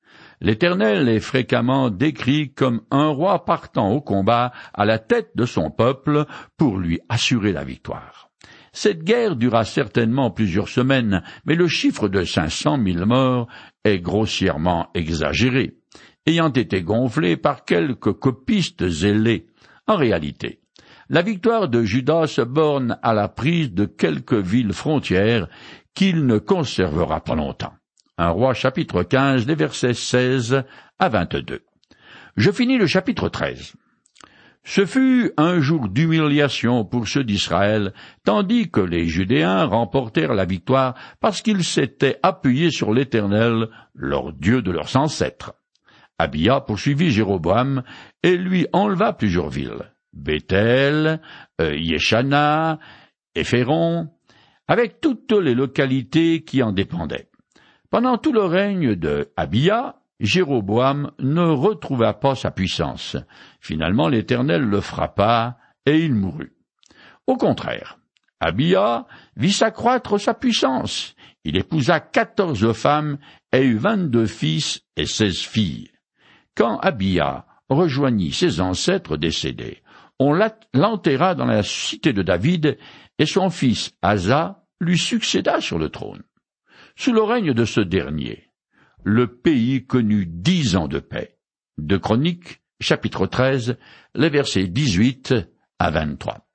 L'Éternel 0.43 1.09
est 1.09 1.21
fréquemment 1.21 1.89
décrit 1.89 2.53
comme 2.53 2.81
un 2.91 3.07
roi 3.07 3.45
partant 3.45 3.93
au 3.93 4.01
combat 4.01 4.51
à 4.75 4.85
la 4.85 4.99
tête 4.99 5.31
de 5.37 5.47
son 5.47 5.71
peuple 5.71 6.25
pour 6.57 6.79
lui 6.79 6.99
assurer 7.09 7.53
la 7.53 7.63
victoire. 7.63 8.29
Cette 8.73 9.05
guerre 9.05 9.37
dura 9.37 9.65
certainement 9.65 10.33
plusieurs 10.33 10.69
semaines, 10.69 11.23
mais 11.45 11.55
le 11.55 11.69
chiffre 11.69 12.09
de 12.09 12.25
cinq 12.25 12.51
cent 12.51 12.77
mille 12.77 13.05
morts 13.05 13.47
est 13.85 14.01
grossièrement 14.01 14.89
exagéré, 14.95 15.77
ayant 16.27 16.53
été 16.53 16.83
gonflé 16.83 17.37
par 17.37 17.65
quelques 17.65 18.13
copistes 18.13 18.89
zélés. 18.89 19.47
En 19.87 19.95
réalité, 19.95 20.62
la 21.13 21.21
victoire 21.21 21.69
de 21.69 21.83
Judas 21.85 22.27
se 22.27 22.41
borne 22.41 22.99
à 23.03 23.13
la 23.13 23.29
prise 23.29 23.71
de 23.71 23.85
quelques 23.85 24.33
villes 24.33 24.73
frontières 24.73 25.47
qu'il 25.93 26.25
ne 26.25 26.39
conservera 26.39 27.21
pas 27.21 27.35
longtemps. 27.35 27.75
Un 28.17 28.31
roi 28.31 28.55
chapitre 28.55 29.03
15, 29.03 29.45
des 29.45 29.55
versets 29.55 29.93
16 29.93 30.65
à 30.99 31.09
22. 31.11 31.61
Je 32.39 32.51
finis 32.51 32.79
le 32.79 32.87
chapitre 32.87 33.29
13. 33.29 33.75
Ce 34.65 34.87
fut 34.87 35.33
un 35.37 35.61
jour 35.61 35.91
d'humiliation 35.91 36.87
pour 36.87 37.07
ceux 37.07 37.25
d'Israël, 37.25 37.93
tandis 38.25 38.71
que 38.71 38.81
les 38.81 39.07
Judéens 39.07 39.67
remportèrent 39.67 40.33
la 40.33 40.47
victoire 40.47 40.95
parce 41.21 41.43
qu'ils 41.43 41.65
s'étaient 41.65 42.21
appuyés 42.23 42.71
sur 42.71 42.95
l'Éternel, 42.95 43.69
leur 43.95 44.33
Dieu 44.33 44.63
de 44.63 44.71
leurs 44.71 44.97
ancêtres. 44.97 45.53
Abia 46.19 46.61
poursuivit 46.61 47.11
Jéroboam 47.11 47.83
et 48.23 48.39
lui 48.39 48.67
enleva 48.73 49.13
plusieurs 49.13 49.51
villes, 49.51 49.92
Bethel, 50.13 51.21
euh, 51.61 51.77
Yeshana, 51.77 52.79
Éphéron, 53.35 54.09
avec 54.69 55.01
toutes 55.01 55.33
les 55.33 55.55
localités 55.55 56.45
qui 56.45 56.63
en 56.63 56.73
dépendaient. 56.73 57.29
Pendant 57.91 58.19
tout 58.19 58.33
le 58.33 58.45
règne 58.45 58.95
de 58.95 59.31
Abia, 59.37 59.97
Jéroboam 60.21 61.11
ne 61.19 61.43
retrouva 61.43 62.15
pas 62.15 62.35
sa 62.35 62.51
puissance. 62.51 63.17
Finalement, 63.61 64.09
l'Éternel 64.09 64.63
le 64.63 64.81
frappa 64.81 65.59
et 65.85 65.99
il 65.99 66.15
mourut. 66.15 66.55
Au 67.27 67.37
contraire, 67.37 67.99
Abia 68.41 69.07
vit 69.37 69.53
s'accroître 69.53 70.19
sa 70.19 70.35
puissance. 70.35 71.15
Il 71.45 71.57
épousa 71.57 72.01
quatorze 72.01 72.73
femmes 72.73 73.19
et 73.53 73.63
eut 73.63 73.77
vingt-deux 73.77 74.27
fils 74.27 74.83
et 74.97 75.07
seize 75.07 75.41
filles. 75.41 75.91
Quand 76.55 76.79
Abia 76.79 77.47
rejoignit 77.69 78.33
ses 78.33 78.61
ancêtres 78.61 79.17
décédés, 79.17 79.82
on 80.29 80.39
l'enterra 80.75 81.35
dans 81.35 81.47
la 81.47 81.63
cité 81.63 82.13
de 82.13 82.23
David 82.23 82.79
et 83.19 83.27
son 83.27 83.51
fils 83.51 83.93
Asa 84.03 84.65
lui 84.81 84.99
succéda 84.99 85.61
sur 85.61 85.79
le 85.79 85.89
trône. 85.89 86.23
Sous 86.97 87.13
le 87.13 87.23
règne 87.23 87.55
de 87.55 87.65
ce 87.65 87.81
dernier, 87.81 88.51
le 89.05 89.27
pays 89.27 89.87
connut 89.87 90.27
dix 90.27 90.77
ans 90.77 90.89
de 90.89 90.99
paix. 90.99 91.39
De 91.79 91.97
Chroniques, 91.97 92.61
chapitre 92.81 93.27
13, 93.27 93.79
les 94.15 94.29
versets 94.29 94.67
18 94.67 95.35
à 95.79 95.91
23. 95.91 96.47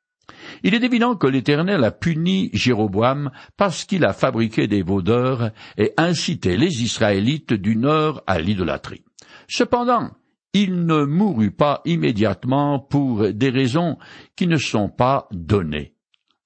Il 0.63 0.73
est 0.73 0.83
évident 0.83 1.15
que 1.15 1.27
l'Éternel 1.27 1.83
a 1.83 1.91
puni 1.91 2.49
Jéroboam 2.53 3.31
parce 3.57 3.85
qu'il 3.85 4.05
a 4.05 4.13
fabriqué 4.13 4.67
des 4.67 4.81
vaudeurs 4.81 5.51
et 5.77 5.93
incité 5.97 6.57
les 6.57 6.83
Israélites 6.83 7.53
du 7.53 7.75
nord 7.75 8.23
à 8.27 8.39
l'idolâtrie. 8.39 9.03
Cependant, 9.47 10.11
il 10.53 10.85
ne 10.85 11.03
mourut 11.03 11.51
pas 11.51 11.81
immédiatement 11.85 12.79
pour 12.79 13.29
des 13.31 13.49
raisons 13.49 13.97
qui 14.35 14.47
ne 14.47 14.57
sont 14.57 14.89
pas 14.89 15.27
données. 15.31 15.93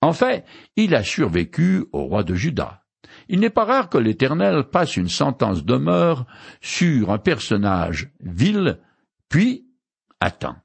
En 0.01 0.13
fait, 0.13 0.45
il 0.75 0.95
a 0.95 1.03
survécu 1.03 1.85
au 1.91 2.03
roi 2.03 2.23
de 2.23 2.33
Juda. 2.33 2.83
Il 3.29 3.39
n'est 3.39 3.49
pas 3.49 3.65
rare 3.65 3.89
que 3.89 3.97
l'Éternel 3.97 4.63
passe 4.63 4.97
une 4.97 5.09
sentence 5.09 5.63
de 5.63 5.75
mort 5.75 6.25
sur 6.59 7.11
un 7.11 7.17
personnage 7.17 8.11
vil, 8.19 8.79
puis 9.29 9.67
attend, 10.19 10.55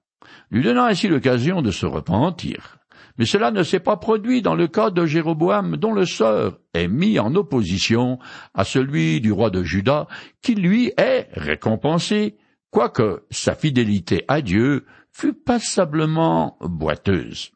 lui 0.50 0.62
donnant 0.62 0.84
ainsi 0.84 1.08
l'occasion 1.08 1.62
de 1.62 1.70
se 1.70 1.86
repentir. 1.86 2.78
Mais 3.18 3.24
cela 3.24 3.50
ne 3.50 3.62
s'est 3.62 3.80
pas 3.80 3.96
produit 3.96 4.42
dans 4.42 4.54
le 4.54 4.68
cas 4.68 4.90
de 4.90 5.06
Jéroboam, 5.06 5.76
dont 5.76 5.92
le 5.92 6.04
sort 6.04 6.58
est 6.74 6.88
mis 6.88 7.18
en 7.18 7.34
opposition 7.34 8.18
à 8.54 8.64
celui 8.64 9.20
du 9.20 9.32
roi 9.32 9.50
de 9.50 9.62
Juda, 9.62 10.06
qui 10.42 10.54
lui 10.54 10.92
est 10.98 11.28
récompensé, 11.32 12.36
quoique 12.76 13.22
sa 13.30 13.54
fidélité 13.54 14.26
à 14.28 14.42
Dieu 14.42 14.84
fût 15.10 15.32
passablement 15.32 16.58
boiteuse. 16.60 17.52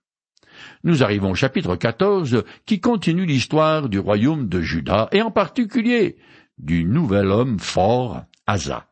Nous 0.82 1.02
arrivons 1.02 1.32
au 1.32 1.34
chapitre 1.34 1.76
14 1.76 2.42
qui 2.64 2.80
continue 2.80 3.26
l'histoire 3.26 3.90
du 3.90 3.98
royaume 3.98 4.48
de 4.48 4.62
Juda 4.62 5.10
et 5.12 5.20
en 5.20 5.30
particulier 5.30 6.16
du 6.56 6.86
nouvel 6.86 7.26
homme 7.26 7.58
fort, 7.58 8.22
Asa, 8.46 8.86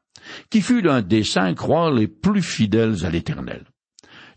qui 0.51 0.61
fut 0.61 0.83
l'un 0.83 1.01
des 1.01 1.25
cinq 1.25 1.61
rois 1.61 1.91
les 1.91 2.09
plus 2.09 2.43
fidèles 2.43 3.07
à 3.07 3.09
l'Éternel. 3.09 3.65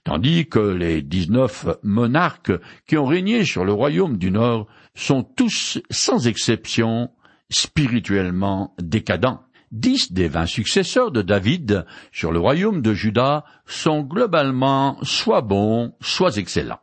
Tandis 0.06 0.48
que 0.48 0.60
les 0.60 1.02
dix-neuf 1.02 1.66
monarques 1.84 2.54
qui 2.88 2.98
ont 2.98 3.06
régné 3.06 3.44
sur 3.44 3.66
le 3.66 3.74
royaume 3.74 4.16
du 4.16 4.32
Nord 4.32 4.68
sont 4.96 5.24
tous, 5.24 5.82
sans 5.90 6.26
exception, 6.26 7.12
spirituellement 7.50 8.74
décadents. 8.82 9.44
Dix 9.72 10.12
des 10.12 10.28
vingt 10.28 10.48
successeurs 10.48 11.12
de 11.12 11.22
David 11.22 11.86
sur 12.12 12.34
le 12.34 12.40
royaume 12.40 12.82
de 12.82 12.94
Juda 12.94 13.46
sont 13.66 14.02
globalement 14.02 14.98
soit 15.02 15.42
bons, 15.42 15.94
soit 16.02 16.36
excellents. 16.36 16.82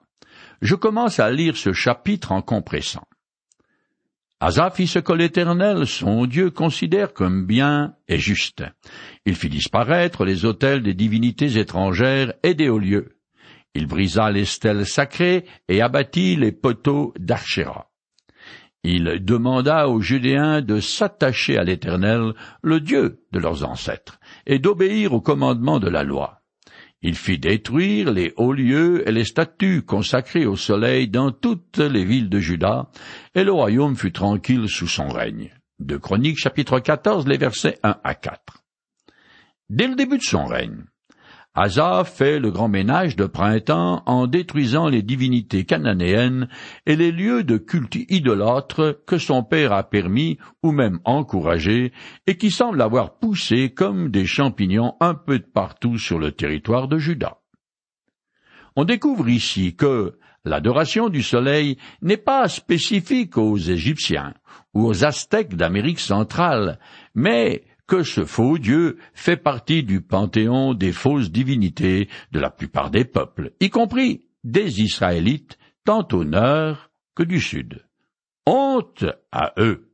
Je 0.62 0.74
commence 0.74 1.20
à 1.20 1.30
lire 1.30 1.56
ce 1.56 1.72
chapitre 1.72 2.32
en 2.32 2.40
compressant. 2.40 3.06
Asa 4.40 4.70
fit 4.70 4.86
ce 4.86 5.00
que 5.00 5.12
l'Éternel, 5.12 5.86
son 5.86 6.24
Dieu, 6.24 6.50
considère 6.50 7.12
comme 7.12 7.44
bien 7.44 7.94
et 8.06 8.18
juste. 8.18 8.64
Il 9.26 9.34
fit 9.34 9.48
disparaître 9.48 10.24
les 10.24 10.44
autels 10.44 10.82
des 10.82 10.94
divinités 10.94 11.58
étrangères 11.58 12.32
et 12.42 12.54
des 12.54 12.68
hauts 12.68 12.78
lieux. 12.78 13.18
Il 13.74 13.86
brisa 13.86 14.30
les 14.30 14.44
stèles 14.44 14.86
sacrées 14.86 15.44
et 15.68 15.82
abattit 15.82 16.36
les 16.36 16.52
poteaux 16.52 17.12
d'Archéra. 17.18 17.90
Il 18.84 19.24
demanda 19.24 19.88
aux 19.88 20.00
Judéens 20.00 20.62
de 20.62 20.80
s'attacher 20.80 21.58
à 21.58 21.64
l'Éternel, 21.64 22.34
le 22.62 22.80
Dieu 22.80 23.24
de 23.32 23.38
leurs 23.38 23.64
ancêtres, 23.64 24.20
et 24.46 24.58
d'obéir 24.58 25.12
aux 25.12 25.20
commandements 25.20 25.80
de 25.80 25.88
la 25.88 26.04
loi. 26.04 26.42
Il 27.02 27.14
fit 27.14 27.38
détruire 27.38 28.12
les 28.12 28.32
hauts 28.36 28.52
lieux 28.52 29.08
et 29.08 29.12
les 29.12 29.24
statues 29.24 29.82
consacrées 29.82 30.46
au 30.46 30.56
soleil 30.56 31.08
dans 31.08 31.30
toutes 31.30 31.78
les 31.78 32.04
villes 32.04 32.28
de 32.28 32.40
Juda, 32.40 32.90
et 33.34 33.44
le 33.44 33.52
royaume 33.52 33.96
fut 33.96 34.12
tranquille 34.12 34.68
sous 34.68 34.88
son 34.88 35.08
règne. 35.08 35.52
De 35.78 35.96
Chroniques 35.96 36.38
chapitre 36.38 36.80
14, 36.80 37.28
les 37.28 37.36
versets 37.36 37.78
1 37.84 37.98
à 38.02 38.14
4. 38.14 38.64
Dès 39.68 39.86
le 39.86 39.94
début 39.94 40.18
de 40.18 40.22
son 40.22 40.44
règne, 40.44 40.84
Asa 41.60 42.04
fait 42.04 42.38
le 42.38 42.52
grand 42.52 42.68
ménage 42.68 43.16
de 43.16 43.26
printemps 43.26 44.04
en 44.06 44.28
détruisant 44.28 44.88
les 44.88 45.02
divinités 45.02 45.64
cananéennes 45.64 46.48
et 46.86 46.94
les 46.94 47.10
lieux 47.10 47.42
de 47.42 47.56
culte 47.56 47.96
idolâtre 47.96 49.00
que 49.08 49.18
son 49.18 49.42
père 49.42 49.72
a 49.72 49.82
permis 49.82 50.38
ou 50.62 50.70
même 50.70 51.00
encouragé 51.04 51.92
et 52.28 52.36
qui 52.36 52.52
semblent 52.52 52.80
avoir 52.80 53.18
poussé 53.18 53.70
comme 53.70 54.08
des 54.08 54.24
champignons 54.24 54.94
un 55.00 55.14
peu 55.14 55.40
de 55.40 55.46
partout 55.52 55.98
sur 55.98 56.20
le 56.20 56.30
territoire 56.30 56.86
de 56.86 56.96
Juda. 56.96 57.38
On 58.76 58.84
découvre 58.84 59.28
ici 59.28 59.74
que 59.74 60.16
l'adoration 60.44 61.08
du 61.08 61.24
soleil 61.24 61.76
n'est 62.02 62.16
pas 62.16 62.46
spécifique 62.46 63.36
aux 63.36 63.58
Égyptiens 63.58 64.32
ou 64.74 64.86
aux 64.86 65.04
Aztèques 65.04 65.56
d'Amérique 65.56 65.98
centrale, 65.98 66.78
mais 67.16 67.64
que 67.88 68.04
ce 68.04 68.24
faux 68.24 68.58
Dieu 68.58 68.98
fait 69.14 69.38
partie 69.38 69.82
du 69.82 70.00
panthéon 70.02 70.74
des 70.74 70.92
fausses 70.92 71.32
divinités 71.32 72.08
de 72.30 72.38
la 72.38 72.50
plupart 72.50 72.90
des 72.90 73.04
peuples, 73.04 73.52
y 73.60 73.70
compris 73.70 74.26
des 74.44 74.80
Israélites, 74.82 75.58
tant 75.84 76.06
au 76.12 76.22
nord 76.24 76.90
que 77.16 77.22
du 77.24 77.40
sud. 77.40 77.84
Honte 78.46 79.04
à 79.32 79.54
eux. 79.58 79.88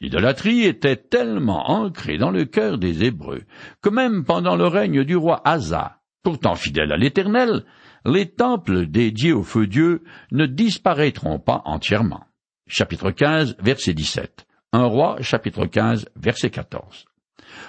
L'idolâtrie 0.00 0.62
était 0.62 0.96
tellement 0.96 1.70
ancrée 1.70 2.18
dans 2.18 2.30
le 2.30 2.44
cœur 2.44 2.78
des 2.78 3.04
Hébreux 3.04 3.42
que 3.82 3.88
même 3.88 4.24
pendant 4.24 4.54
le 4.54 4.66
règne 4.66 5.02
du 5.02 5.16
roi 5.16 5.40
Asa, 5.44 6.00
pourtant 6.22 6.54
fidèle 6.54 6.92
à 6.92 6.96
l'Éternel, 6.96 7.64
les 8.04 8.30
temples 8.30 8.86
dédiés 8.86 9.32
au 9.32 9.42
feu 9.42 9.66
Dieu 9.66 10.04
ne 10.30 10.46
disparaîtront 10.46 11.40
pas 11.40 11.62
entièrement. 11.64 12.24
Chapitre 12.68 13.10
15, 13.10 13.56
verset 13.60 13.94
17. 13.94 14.47
Un 14.74 14.84
roi, 14.84 15.16
chapitre 15.22 15.64
15, 15.64 16.10
verset 16.16 16.50
14. 16.50 17.06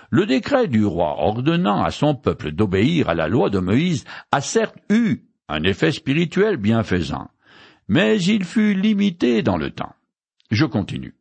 Le 0.10 0.26
décret 0.26 0.68
du 0.68 0.84
roi 0.84 1.16
ordonnant 1.20 1.82
à 1.82 1.92
son 1.92 2.14
peuple 2.14 2.52
d'obéir 2.52 3.08
à 3.08 3.16
la 3.16 3.30
loi 3.30 3.50
de 3.50 3.60
Moïse 3.60 4.04
a 4.34 4.42
certes 4.42 4.76
eu 4.90 5.24
un 5.48 5.64
effet 5.64 5.94
spirituel 5.94 6.58
bienfaisant, 6.58 7.30
mais 7.88 8.22
il 8.22 8.44
fut 8.44 8.74
limité 8.74 9.42
dans 9.44 9.56
le 9.56 9.72
temps. 9.72 9.94
Je 10.52 10.66
continue. 10.66 11.16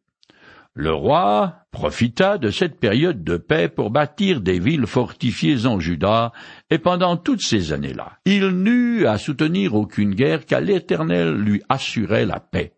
Le 0.74 0.92
roi 0.92 1.54
profita 1.70 2.38
de 2.38 2.50
cette 2.50 2.80
période 2.80 3.22
de 3.22 3.36
paix 3.36 3.68
pour 3.68 3.90
bâtir 3.90 4.40
des 4.40 4.58
villes 4.58 4.86
fortifiées 4.86 5.64
en 5.66 5.78
Juda, 5.78 6.32
et 6.70 6.78
pendant 6.78 7.16
toutes 7.16 7.42
ces 7.42 7.72
années-là, 7.72 8.18
il 8.24 8.48
n'eut 8.48 9.06
à 9.06 9.16
soutenir 9.16 9.74
aucune 9.74 10.16
guerre 10.16 10.44
car 10.44 10.60
l'Éternel 10.60 11.34
lui 11.36 11.62
assurait 11.68 12.26
la 12.26 12.40
paix. 12.40 12.72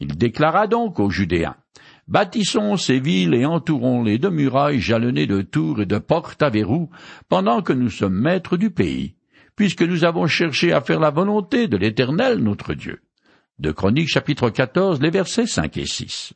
Il 0.00 0.16
déclara 0.16 0.66
donc 0.66 0.98
aux 1.00 1.10
Judéens, 1.10 1.56
Bâtissons 2.10 2.76
ces 2.76 2.98
villes 2.98 3.34
et 3.34 3.46
entourons-les 3.46 4.18
de 4.18 4.28
murailles 4.28 4.80
jalonnées 4.80 5.28
de 5.28 5.42
tours 5.42 5.80
et 5.80 5.86
de 5.86 5.98
portes 5.98 6.42
à 6.42 6.50
verrous, 6.50 6.90
pendant 7.28 7.62
que 7.62 7.72
nous 7.72 7.88
sommes 7.88 8.20
maîtres 8.20 8.56
du 8.56 8.70
pays, 8.70 9.14
puisque 9.54 9.82
nous 9.82 10.02
avons 10.02 10.26
cherché 10.26 10.72
à 10.72 10.80
faire 10.80 10.98
la 10.98 11.10
volonté 11.10 11.68
de 11.68 11.76
l'Éternel 11.76 12.40
notre 12.40 12.74
Dieu. 12.74 13.00
De 13.60 13.70
Chroniques 13.70 14.08
chapitre 14.08 14.50
14, 14.50 15.00
les 15.00 15.10
versets 15.10 15.46
5 15.46 15.76
et 15.76 15.86
6. 15.86 16.32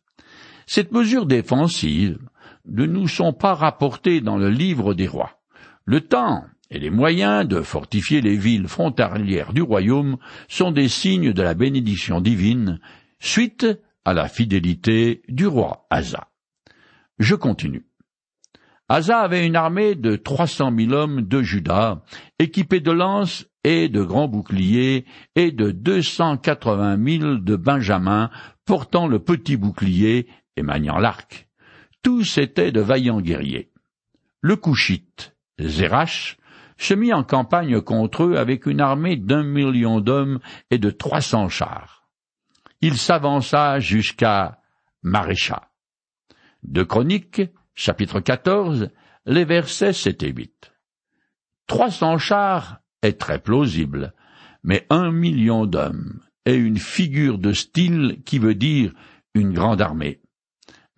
Cette 0.66 0.92
mesure 0.92 1.26
défensive 1.26 2.18
ne 2.66 2.86
nous 2.86 3.08
sont 3.08 3.32
pas 3.32 3.54
rapportées 3.54 4.20
dans 4.20 4.36
le 4.36 4.50
livre 4.50 4.94
des 4.94 5.08
rois. 5.08 5.40
Le 5.86 6.02
temps 6.02 6.44
et 6.70 6.78
les 6.78 6.90
moyens 6.90 7.48
de 7.48 7.62
fortifier 7.62 8.20
les 8.20 8.36
villes 8.36 8.68
frontalières 8.68 9.52
du 9.52 9.62
royaume 9.62 10.18
sont 10.46 10.70
des 10.70 10.88
signes 10.88 11.32
de 11.32 11.42
la 11.42 11.54
bénédiction 11.54 12.20
divine, 12.20 12.78
suite 13.18 13.66
à 14.04 14.14
la 14.14 14.28
fidélité 14.28 15.22
du 15.28 15.46
roi 15.46 15.86
Asa. 15.90 16.28
Je 17.18 17.34
continue. 17.34 17.86
Asa 18.88 19.20
avait 19.20 19.46
une 19.46 19.56
armée 19.56 19.94
de 19.94 20.16
trois 20.16 20.46
cent 20.46 20.70
mille 20.70 20.92
hommes 20.92 21.22
de 21.22 21.42
Juda, 21.42 22.02
équipés 22.38 22.80
de 22.80 22.90
lances 22.90 23.46
et 23.64 23.88
de 23.88 24.02
grands 24.02 24.28
boucliers, 24.28 25.06
et 25.36 25.52
de 25.52 25.70
deux 25.70 26.02
cent 26.02 26.36
quatre-vingt 26.36 26.98
mille 26.98 27.40
de 27.42 27.56
Benjamin, 27.56 28.30
portant 28.66 29.06
le 29.06 29.20
petit 29.20 29.56
bouclier 29.56 30.28
et 30.56 30.62
maniant 30.62 30.98
l'arc. 30.98 31.48
Tous 32.02 32.36
étaient 32.36 32.72
de 32.72 32.80
vaillants 32.80 33.22
guerriers. 33.22 33.70
Le 34.42 34.56
Couchite, 34.56 35.34
Zérach, 35.58 36.36
se 36.76 36.92
mit 36.92 37.14
en 37.14 37.24
campagne 37.24 37.80
contre 37.80 38.24
eux 38.24 38.36
avec 38.36 38.66
une 38.66 38.80
armée 38.80 39.16
d'un 39.16 39.44
million 39.44 40.00
d'hommes 40.00 40.40
et 40.70 40.78
de 40.78 40.90
trois 40.90 41.22
cents 41.22 41.48
chars 41.48 41.93
il 42.86 42.98
s'avança 42.98 43.80
jusqu'à 43.80 44.58
Marécha. 45.02 45.70
De 46.62 46.82
Chroniques, 46.82 47.40
chapitre 47.74 48.20
14, 48.20 48.90
les 49.24 49.46
versets 49.46 49.94
7 49.94 50.22
et 50.22 50.32
8. 50.32 50.70
Trois 51.66 51.90
cents 51.90 52.18
chars 52.18 52.80
est 53.00 53.18
très 53.18 53.38
plausible, 53.38 54.12
mais 54.62 54.86
un 54.90 55.12
million 55.12 55.64
d'hommes 55.64 56.20
est 56.44 56.56
une 56.56 56.76
figure 56.76 57.38
de 57.38 57.52
style 57.52 58.18
qui 58.26 58.38
veut 58.38 58.54
dire 58.54 58.92
une 59.34 59.54
grande 59.54 59.80
armée. 59.80 60.20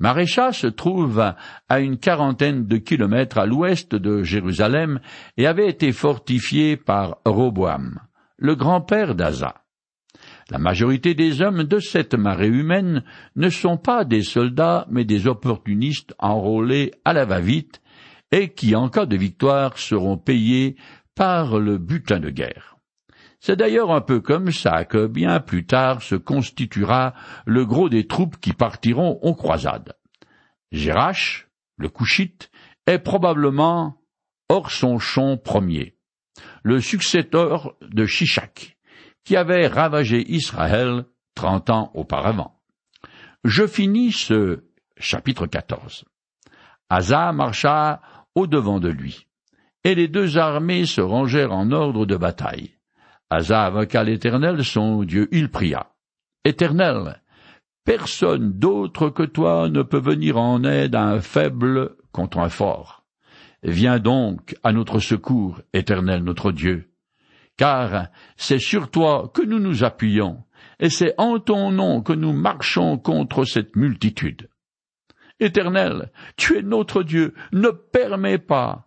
Marécha 0.01 0.53
se 0.53 0.66
trouve 0.66 1.35
à 1.68 1.79
une 1.79 1.99
quarantaine 1.99 2.66
de 2.66 2.79
kilomètres 2.79 3.38
à 3.38 3.46
l'ouest 3.46 3.94
de 3.94 4.25
Jérusalem 4.25 4.99
et 5.37 5.46
avait 5.46 5.68
été 5.68 5.92
fortifié 5.92 6.77
par 6.77 7.18
Roboam, 7.25 8.01
le 8.38 8.57
grand-père 8.57 9.14
d'Asa. 9.14 9.66
La 10.49 10.59
majorité 10.59 11.15
des 11.15 11.43
hommes 11.43 11.65
de 11.65 11.81
cette 11.81 12.15
marée 12.15 12.47
humaine 12.47 13.03
ne 13.35 13.51
sont 13.51 13.77
pas 13.77 14.05
des 14.05 14.23
soldats, 14.23 14.87
mais 14.89 15.05
des 15.05 15.27
opportunistes 15.27 16.15
enrôlés 16.21 16.93
à 17.05 17.13
la 17.13 17.25
va-vite, 17.25 17.83
et 18.31 18.53
qui, 18.53 18.77
en 18.77 18.89
cas 18.89 19.07
de 19.07 19.17
victoire, 19.17 19.77
seront 19.77 20.19
payés 20.19 20.77
par 21.17 21.59
le 21.59 21.79
butin 21.79 22.21
de 22.21 22.31
guerre. 22.31 22.77
C'est 23.41 23.57
d'ailleurs 23.57 23.91
un 23.91 24.01
peu 24.01 24.21
comme 24.21 24.53
ça 24.53 24.85
que 24.85 25.07
bien 25.07 25.41
plus 25.41 25.67
tard 25.67 26.03
se 26.03 26.15
constituera 26.15 27.15
le 27.45 27.67
gros 27.67 27.89
des 27.89 28.07
troupes 28.07 28.39
qui 28.39 28.53
partiront 28.53 29.19
aux 29.23 29.35
croisades. 29.35 29.95
Gérach, 30.71 31.49
le 31.77 31.89
Couchite, 31.89 32.51
est 32.87 32.99
probablement 32.99 34.01
Orson 34.49 34.99
Ier, 34.99 35.97
le 36.63 36.81
successeur 36.81 37.75
de 37.83 38.07
Shishak 38.07 38.76
qui 39.27 39.37
avait 39.37 39.67
ravagé 39.67 40.25
Israël 40.33 41.05
trente 41.35 41.69
ans 41.69 41.91
auparavant. 41.95 42.61
Je 43.45 43.67
finis 43.67 44.12
ce 44.12 44.65
chapitre 44.97 45.47
14. 45.49 46.05
Asa 46.89 47.33
marcha 47.33 48.01
au-devant 48.37 48.79
de 48.79 48.89
lui, 48.89 49.27
et 49.83 49.97
les 49.97 50.07
deux 50.07 50.39
armées 50.39 50.87
se 50.87 51.01
rangèrent 51.01 51.53
en 51.53 51.73
ordre 51.73 52.07
de 52.07 52.17
bataille. 52.17 52.71
Asa 53.29 53.67
invoqua 53.67 54.05
l'Éternel, 54.05 54.65
son 54.65 55.03
Dieu, 55.03 55.29
il 55.33 55.51
pria. 55.51 55.89
Éternel, 56.45 57.21
personne 57.85 58.53
d'autre 58.53 59.09
que 59.11 59.25
toi 59.25 59.69
ne 59.69 59.83
peut 59.83 60.01
venir 60.01 60.39
en 60.39 60.62
aide 60.62 60.95
à 60.95 61.03
un 61.03 61.21
faible 61.21 61.97
contre 62.12 62.39
un 62.39 62.49
fort. 62.49 63.05
Viens 63.65 63.99
donc 63.99 64.55
à 64.62 64.73
notre 64.73 65.01
secours, 65.01 65.61
Éternel 65.73 66.23
notre 66.23 66.53
Dieu 66.53 66.93
car 67.57 68.09
c'est 68.37 68.59
sur 68.59 68.90
toi 68.90 69.31
que 69.33 69.42
nous 69.42 69.59
nous 69.59 69.85
appuyons, 69.85 70.42
et 70.79 70.90
c'est 70.90 71.14
en 71.19 71.38
ton 71.38 71.71
nom 71.71 72.03
que 72.03 72.12
nous 72.12 72.33
marchons 72.33 72.99
contre 72.99 73.45
cette 73.45 73.77
multitude. 73.77 74.49
Éternel, 75.40 76.11
tu 76.37 76.59
es 76.59 76.62
notre 76.62 77.03
Dieu, 77.03 77.35
ne 77.53 77.69
permets 77.69 78.38
pas 78.38 78.87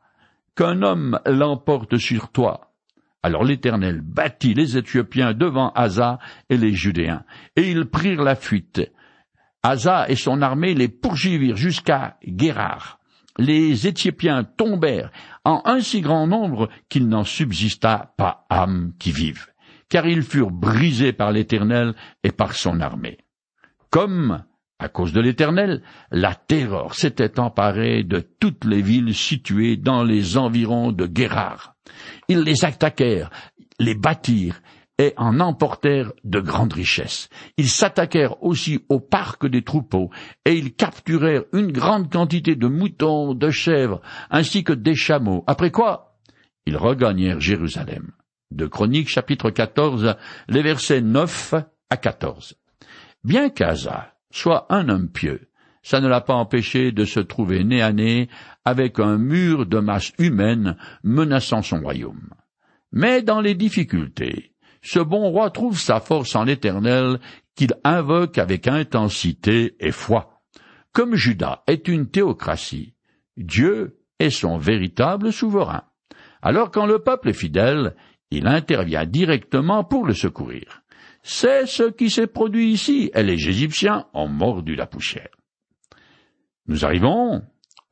qu'un 0.55 0.82
homme 0.82 1.19
l'emporte 1.25 1.97
sur 1.97 2.32
toi. 2.32 2.73
Alors 3.21 3.43
l'Éternel 3.43 4.01
battit 4.01 4.53
les 4.53 4.77
Éthiopiens 4.77 5.34
devant 5.34 5.71
Asa 5.71 6.19
et 6.49 6.58
les 6.58 6.73
Judéens, 6.73 7.23
et 7.55 7.69
ils 7.69 7.86
prirent 7.86 8.23
la 8.23 8.36
fuite. 8.36 8.82
Asa 9.62 10.10
et 10.10 10.15
son 10.15 10.41
armée 10.41 10.73
les 10.73 10.88
poursuivirent 10.88 11.58
jusqu'à 11.58 12.17
Guérard 12.25 12.99
les 13.39 13.88
Éthiopiens 13.88 14.43
tombèrent 14.43 15.12
en 15.49 15.63
un 15.65 15.81
si 15.81 16.01
grand 16.01 16.27
nombre 16.27 16.69
qu'il 16.89 17.07
n'en 17.07 17.23
subsista 17.23 18.13
pas 18.17 18.45
âme 18.49 18.93
qui 18.99 19.12
vive, 19.12 19.47
car 19.89 20.05
ils 20.05 20.21
furent 20.21 20.51
brisés 20.51 21.12
par 21.12 21.31
l'Éternel 21.31 21.95
et 22.23 22.31
par 22.31 22.53
son 22.53 22.79
armée. 22.79 23.17
Comme, 23.89 24.43
à 24.77 24.89
cause 24.89 25.12
de 25.12 25.19
l'Éternel, 25.19 25.81
la 26.12 26.35
terreur 26.35 26.93
s'était 26.93 27.39
emparée 27.39 28.03
de 28.03 28.19
toutes 28.39 28.63
les 28.63 28.83
villes 28.83 29.15
situées 29.15 29.75
dans 29.75 30.03
les 30.03 30.38
environs 30.38 30.91
de 30.91 31.07
Guérard. 31.07 31.73
Ils 32.27 32.41
les 32.41 32.63
attaquèrent, 32.63 33.31
les 33.79 33.95
bâtirent 33.95 34.62
et 34.99 35.13
en 35.17 35.39
emportèrent 35.39 36.12
de 36.23 36.39
grandes 36.39 36.73
richesses. 36.73 37.29
Ils 37.57 37.69
s'attaquèrent 37.69 38.43
aussi 38.43 38.85
au 38.89 38.99
parc 38.99 39.47
des 39.47 39.63
troupeaux, 39.63 40.12
et 40.45 40.53
ils 40.53 40.75
capturèrent 40.75 41.45
une 41.53 41.71
grande 41.71 42.12
quantité 42.12 42.55
de 42.55 42.67
moutons, 42.67 43.33
de 43.33 43.49
chèvres, 43.49 44.01
ainsi 44.29 44.63
que 44.63 44.73
des 44.73 44.95
chameaux, 44.95 45.43
après 45.47 45.71
quoi 45.71 46.09
ils 46.65 46.77
regagnèrent 46.77 47.39
Jérusalem. 47.39 48.12
De 48.51 48.67
Chroniques 48.67 49.09
chapitre 49.09 49.49
14, 49.49 50.15
les 50.49 50.62
versets 50.62 51.01
9 51.01 51.55
à 51.89 51.97
14. 51.97 52.55
Bien 53.23 53.49
qu'Asa 53.49 54.13
soit 54.31 54.67
un 54.69 54.89
homme 54.89 55.09
pieux, 55.09 55.49
ça 55.81 56.01
ne 56.01 56.07
l'a 56.07 56.21
pas 56.21 56.35
empêché 56.35 56.91
de 56.91 57.05
se 57.05 57.19
trouver 57.19 57.63
nez 57.63 57.81
à 57.81 57.91
nez 57.91 58.29
avec 58.65 58.99
un 58.99 59.17
mur 59.17 59.65
de 59.65 59.79
masse 59.79 60.12
humaine 60.19 60.77
menaçant 61.03 61.62
son 61.62 61.79
royaume. 61.79 62.29
Mais 62.91 63.21
dans 63.21 63.41
les 63.41 63.55
difficultés, 63.55 64.53
ce 64.82 65.00
bon 65.00 65.30
roi 65.30 65.50
trouve 65.50 65.80
sa 65.80 66.00
force 66.00 66.36
en 66.36 66.44
l'Éternel 66.46 67.20
qu'il 67.56 67.74
invoque 67.84 68.38
avec 68.38 68.68
intensité 68.68 69.76
et 69.80 69.92
foi. 69.92 70.42
Comme 70.94 71.15
Judas 71.15 71.63
est 71.68 71.88
une 71.88 72.10
théocratie, 72.10 72.94
Dieu 73.38 74.00
est 74.20 74.30
son 74.30 74.58
véritable 74.58 75.32
souverain. 75.32 75.84
Alors 76.42 76.72
quand 76.72 76.86
le 76.86 77.00
peuple 77.00 77.30
est 77.30 77.34
fidèle, 77.34 77.96
il 78.32 78.48
intervient 78.48 79.06
directement 79.06 79.84
pour 79.84 80.06
le 80.06 80.13
secourir. 80.13 80.84
C'est 81.22 81.65
ce 81.65 81.84
qui 81.84 82.10
s'est 82.10 82.28
produit 82.28 82.72
ici, 82.72 83.12
et 83.13 83.24
les 83.24 83.50
Égyptiens 83.50 84.06
ont 84.13 84.28
mordu 84.28 84.76
la 84.76 84.88
poussière. 84.88 85.30
Nous 86.68 86.86
arrivons 86.86 87.42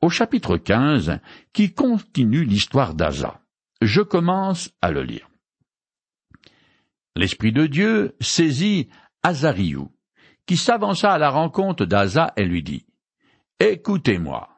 au 0.00 0.08
chapitre 0.08 0.56
15 0.56 1.18
qui 1.52 1.74
continue 1.74 2.44
l'histoire 2.44 2.94
d'Asa. 2.94 3.40
Je 3.82 4.00
commence 4.00 4.70
à 4.80 4.90
le 4.90 5.02
lire. 5.02 5.27
L'Esprit 7.18 7.50
de 7.50 7.66
Dieu 7.66 8.14
saisit 8.20 8.90
Azariou, 9.24 9.90
qui 10.46 10.56
s'avança 10.56 11.12
à 11.12 11.18
la 11.18 11.30
rencontre 11.30 11.84
d'Asa 11.84 12.32
et 12.36 12.44
lui 12.44 12.62
dit, 12.62 12.86
Écoutez-moi, 13.58 14.48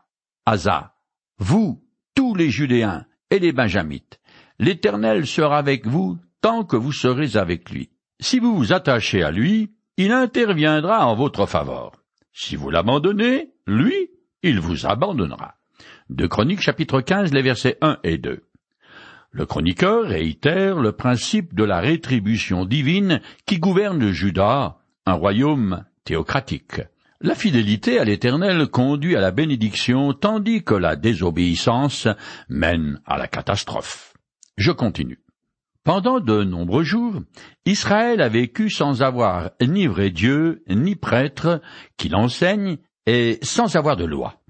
Asa, 0.45 0.95
vous, 1.39 1.83
tous 2.15 2.35
les 2.35 2.51
Judéens 2.51 3.07
et 3.31 3.39
les 3.39 3.53
Benjamites, 3.53 4.21
l'Éternel 4.59 5.27
sera 5.27 5.57
avec 5.57 5.87
vous 5.87 6.19
tant 6.43 6.65
que 6.65 6.77
vous 6.77 6.93
serez 6.93 7.39
avec 7.39 7.71
lui. 7.71 7.93
Si 8.21 8.39
vous 8.39 8.55
vous 8.55 8.75
attachez 8.75 9.23
à 9.23 9.31
lui, 9.31 9.73
il 9.97 10.13
interviendra 10.13 11.07
en 11.07 11.15
votre 11.15 11.47
faveur. 11.47 11.93
Si 12.31 12.57
vous 12.57 12.69
l'abandonnez, 12.69 13.55
lui, 13.67 14.11
il 14.43 14.61
vous 14.61 14.85
abandonnera. 14.85 15.55
De 16.11 16.27
Chroniques 16.27 16.61
chapitre 16.61 17.01
15, 17.01 17.33
les 17.33 17.41
versets 17.41 17.79
1 17.81 18.01
et 18.05 18.19
2. 18.19 18.50
Le 19.33 19.47
chroniqueur 19.47 20.07
réitère 20.09 20.81
le 20.81 20.91
principe 20.91 21.55
de 21.55 21.63
la 21.63 21.79
rétribution 21.79 22.65
divine 22.65 23.21
qui 23.47 23.59
gouverne 23.59 24.11
Juda, 24.11 24.79
un 25.07 25.13
royaume 25.13 25.85
théocratique. 26.05 26.81
La 27.21 27.37
fidélité 27.37 28.01
à 28.01 28.05
l'Éternel 28.05 28.67
conduit 28.67 29.15
à 29.15 29.21
la 29.21 29.31
bénédiction 29.31 30.15
tandis 30.15 30.65
que 30.65 30.75
la 30.75 30.97
désobéissance 30.97 32.09
mène 32.49 33.01
à 33.07 33.19
la 33.19 33.29
catastrophe. 33.29 34.15
Je 34.57 34.73
continue. 34.73 35.21
Pendant 35.85 36.19
de 36.19 36.43
nombreux 36.43 36.83
jours, 36.83 37.23
Israël 37.67 38.23
a 38.23 38.29
vécu 38.29 38.69
sans 38.69 39.03
avoir 39.03 39.51
ni 39.63 39.87
vrai 39.87 40.11
Dieu, 40.11 40.65
ni 40.69 40.97
prêtre 40.97 41.63
qui 41.97 42.09
l'enseigne, 42.09 42.79
et 43.07 43.39
sans 43.43 43.77
avoir 43.77 43.97
de 43.97 44.05
loi. 44.05 44.41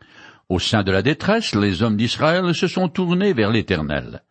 Au 0.48 0.58
sein 0.58 0.82
de 0.82 0.90
la 0.90 1.02
détresse, 1.02 1.54
les 1.54 1.82
hommes 1.82 1.98
d'Israël 1.98 2.54
se 2.54 2.66
sont 2.66 2.88
tournés 2.88 3.34
vers 3.34 3.50
l'Éternel. 3.50 4.22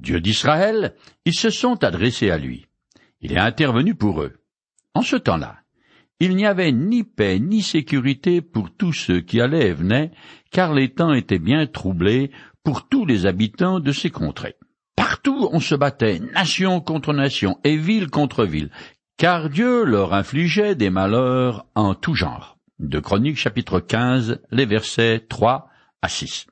Dieu 0.00 0.20
d'Israël, 0.20 0.94
ils 1.24 1.34
se 1.34 1.50
sont 1.50 1.84
adressés 1.84 2.30
à 2.30 2.38
lui. 2.38 2.66
Il 3.20 3.32
est 3.32 3.38
intervenu 3.38 3.94
pour 3.94 4.22
eux. 4.22 4.32
En 4.94 5.02
ce 5.02 5.16
temps-là, 5.16 5.58
il 6.20 6.36
n'y 6.36 6.46
avait 6.46 6.72
ni 6.72 7.04
paix 7.04 7.38
ni 7.38 7.62
sécurité 7.62 8.40
pour 8.40 8.70
tous 8.70 8.92
ceux 8.92 9.20
qui 9.20 9.40
allaient 9.40 9.68
et 9.68 9.72
venaient, 9.72 10.10
car 10.50 10.74
les 10.74 10.90
temps 10.90 11.12
étaient 11.12 11.38
bien 11.38 11.66
troublés 11.66 12.30
pour 12.62 12.88
tous 12.88 13.06
les 13.06 13.26
habitants 13.26 13.80
de 13.80 13.92
ces 13.92 14.10
contrées. 14.10 14.56
Partout 14.96 15.48
on 15.52 15.60
se 15.60 15.74
battait, 15.74 16.18
nation 16.18 16.80
contre 16.80 17.12
nation 17.12 17.58
et 17.64 17.76
ville 17.76 18.08
contre 18.08 18.44
ville, 18.44 18.70
car 19.16 19.48
Dieu 19.48 19.84
leur 19.84 20.14
infligeait 20.14 20.74
des 20.74 20.90
malheurs 20.90 21.66
en 21.74 21.94
tout 21.94 22.14
genre. 22.14 22.58
De 22.78 23.02
chapitre 23.34 23.80
15, 23.80 24.40
les 24.50 24.64
versets 24.64 25.26
3 25.28 25.68
à 26.00 26.08
6. 26.08 26.46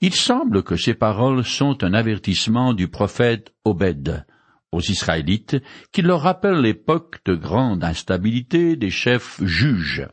Il 0.00 0.14
semble 0.14 0.62
que 0.62 0.76
ces 0.76 0.94
paroles 0.94 1.44
sont 1.44 1.82
un 1.82 1.92
avertissement 1.92 2.72
du 2.72 2.86
prophète 2.86 3.52
Obed 3.64 4.24
aux 4.70 4.80
Israélites 4.80 5.56
qui 5.90 6.02
leur 6.02 6.20
rappelle 6.20 6.60
l'époque 6.60 7.16
de 7.24 7.34
grande 7.34 7.82
instabilité 7.82 8.76
des 8.76 8.90
chefs 8.90 9.42
juges. 9.42 10.06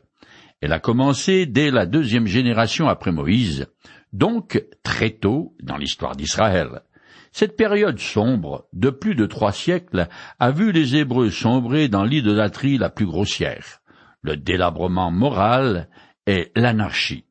Elle 0.60 0.72
a 0.72 0.80
commencé 0.80 1.46
dès 1.46 1.70
la 1.70 1.86
deuxième 1.86 2.26
génération 2.26 2.88
après 2.88 3.12
Moïse, 3.12 3.66
donc 4.12 4.60
très 4.82 5.10
tôt 5.10 5.54
dans 5.62 5.76
l'histoire 5.76 6.16
d'Israël. 6.16 6.82
Cette 7.30 7.56
période 7.56 8.00
sombre 8.00 8.66
de 8.72 8.90
plus 8.90 9.14
de 9.14 9.26
trois 9.26 9.52
siècles 9.52 10.08
a 10.40 10.50
vu 10.50 10.72
les 10.72 10.96
Hébreux 10.96 11.30
sombrer 11.30 11.86
dans 11.86 12.02
l'idolâtrie 12.02 12.78
la 12.78 12.90
plus 12.90 13.06
grossière, 13.06 13.82
le 14.22 14.36
délabrement 14.36 15.12
moral 15.12 15.88
et 16.26 16.50
l'anarchie. 16.56 17.25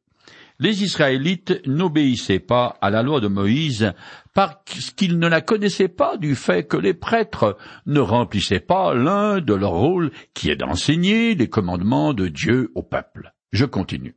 Les 0.60 0.84
Israélites 0.84 1.62
n'obéissaient 1.68 2.39
pas 2.39 2.78
à 2.82 2.89
la 2.89 3.04
loi 3.04 3.20
de 3.20 3.28
Moïse 3.28 3.94
parce 4.34 4.91
qu'ils 4.91 5.20
ne 5.20 5.28
la 5.28 5.41
connaissaient 5.41 5.89
pas 5.89 6.15
du 6.15 6.36
fait 6.36 6.65
que 6.65 6.78
les 6.78 6.94
prêtres 6.94 7.58
ne 7.86 8.00
remplissaient 8.00 8.62
pas 8.62 8.94
l'un 8.94 9.41
de 9.41 9.54
leurs 9.54 9.72
rôles 9.72 10.12
qui 10.34 10.50
est 10.50 10.56
d'enseigner 10.56 11.36
les 11.36 11.50
commandements 11.50 12.13
de 12.13 12.30
Dieu 12.30 12.72
au 12.76 12.84
peuple. 12.84 13.34
Je 13.52 13.65
continue. 13.65 14.15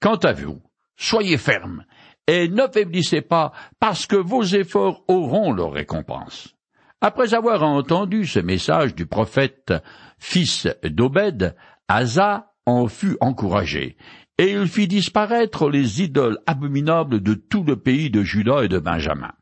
Quant 0.00 0.16
à 0.16 0.32
vous, 0.32 0.60
soyez 0.96 1.38
fermes 1.38 1.84
et 2.26 2.48
ne 2.48 2.66
faiblissez 2.72 3.22
pas, 3.22 3.52
parce 3.80 4.06
que 4.06 4.16
vos 4.16 4.42
efforts 4.42 5.02
auront 5.08 5.52
leur 5.52 5.72
récompense. 5.72 6.54
Après 7.00 7.34
avoir 7.34 7.62
entendu 7.62 8.26
ce 8.26 8.38
message 8.38 8.94
du 8.94 9.06
prophète, 9.06 9.72
fils 10.18 10.68
d'Obed, 10.84 11.56
Asa 11.88 12.52
en 12.66 12.86
fut 12.86 13.16
encouragé, 13.20 13.96
et 14.40 14.52
il 14.52 14.68
fit 14.68 14.88
disparaître 14.88 15.68
les 15.68 16.00
idoles 16.00 16.38
abominables 16.46 17.20
de 17.20 17.34
tout 17.34 17.62
le 17.62 17.76
pays 17.76 18.08
de 18.08 18.22
Juda 18.22 18.64
et 18.64 18.68
de 18.68 18.78
Benjamin, 18.78 19.32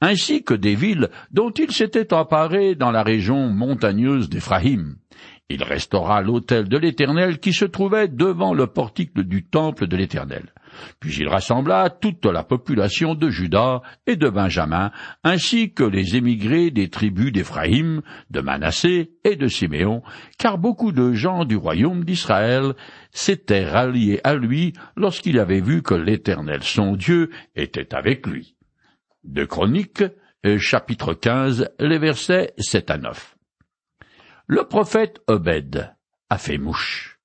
ainsi 0.00 0.44
que 0.44 0.54
des 0.54 0.74
villes 0.74 1.10
dont 1.30 1.50
il 1.50 1.70
s'était 1.72 2.14
emparé 2.14 2.74
dans 2.74 2.90
la 2.90 3.02
région 3.02 3.50
montagneuse 3.50 4.30
d'Éphraïm. 4.30 4.96
Il 5.50 5.62
restaura 5.62 6.22
l'autel 6.22 6.70
de 6.70 6.78
l'Éternel 6.78 7.38
qui 7.38 7.52
se 7.52 7.66
trouvait 7.66 8.08
devant 8.08 8.54
le 8.54 8.66
portique 8.66 9.12
du 9.12 9.44
temple 9.44 9.88
de 9.88 9.96
l'Éternel. 9.98 10.46
Puis 11.00 11.16
il 11.20 11.28
rassembla 11.28 11.90
toute 11.90 12.24
la 12.26 12.42
population 12.42 13.14
de 13.14 13.28
Juda 13.28 13.82
et 14.06 14.16
de 14.16 14.28
Benjamin, 14.28 14.90
ainsi 15.24 15.72
que 15.72 15.84
les 15.84 16.16
émigrés 16.16 16.70
des 16.70 16.88
tribus 16.88 17.32
d'Éphraïm, 17.32 18.02
de 18.30 18.40
Manassé 18.40 19.12
et 19.24 19.36
de 19.36 19.46
Siméon, 19.46 20.02
car 20.38 20.58
beaucoup 20.58 20.92
de 20.92 21.12
gens 21.12 21.44
du 21.44 21.56
royaume 21.56 22.04
d'Israël 22.04 22.74
s'étaient 23.10 23.68
ralliés 23.68 24.20
à 24.24 24.34
lui 24.34 24.72
lorsqu'il 24.96 25.38
avait 25.38 25.60
vu 25.60 25.82
que 25.82 25.94
l'Éternel 25.94 26.62
son 26.62 26.96
Dieu 26.96 27.30
était 27.54 27.94
avec 27.94 28.26
lui. 28.26 28.56
De 29.24 29.44
Chroniques, 29.44 30.04
euh, 30.44 30.58
chapitre 30.58 31.14
15, 31.14 31.70
les 31.80 31.98
versets 31.98 32.54
7 32.58 32.90
à 32.90 32.98
9. 32.98 33.36
Le 34.46 34.64
prophète 34.64 35.20
Obed 35.26 35.92
a 36.30 36.38
fait 36.38 36.58
mouche. 36.58 37.15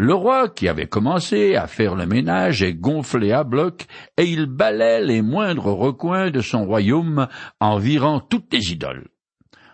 Le 0.00 0.14
roi, 0.14 0.48
qui 0.48 0.68
avait 0.68 0.86
commencé 0.86 1.56
à 1.56 1.66
faire 1.66 1.96
le 1.96 2.06
ménage, 2.06 2.62
est 2.62 2.74
gonflé 2.74 3.32
à 3.32 3.42
bloc, 3.42 3.86
et 4.16 4.26
il 4.26 4.46
balaie 4.46 5.04
les 5.04 5.22
moindres 5.22 5.72
recoins 5.72 6.30
de 6.30 6.40
son 6.40 6.64
royaume 6.64 7.26
en 7.58 7.78
virant 7.78 8.20
toutes 8.20 8.52
les 8.52 8.70
idoles. 8.70 9.08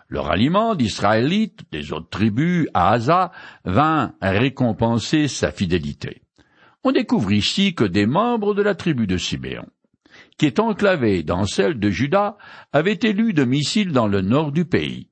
Le 0.07 0.19
ralliement 0.19 0.73
d'Israélites 0.73 1.61
des 1.71 1.93
autres 1.93 2.09
tribus 2.09 2.67
à 2.73 2.93
Asa 2.93 3.31
vint 3.65 4.13
récompenser 4.19 5.27
sa 5.27 5.51
fidélité. 5.51 6.23
On 6.83 6.91
découvre 6.91 7.31
ici 7.31 7.75
que 7.75 7.83
des 7.83 8.07
membres 8.07 8.55
de 8.55 8.63
la 8.63 8.73
tribu 8.73 9.05
de 9.05 9.17
Sibéon, 9.17 9.67
qui 10.39 10.47
est 10.47 10.59
enclavée 10.59 11.21
dans 11.21 11.45
celle 11.45 11.79
de 11.79 11.91
Juda, 11.91 12.37
avaient 12.73 12.99
élu 13.03 13.33
domicile 13.33 13.91
dans 13.91 14.07
le 14.07 14.21
nord 14.21 14.51
du 14.51 14.65
pays. 14.65 15.07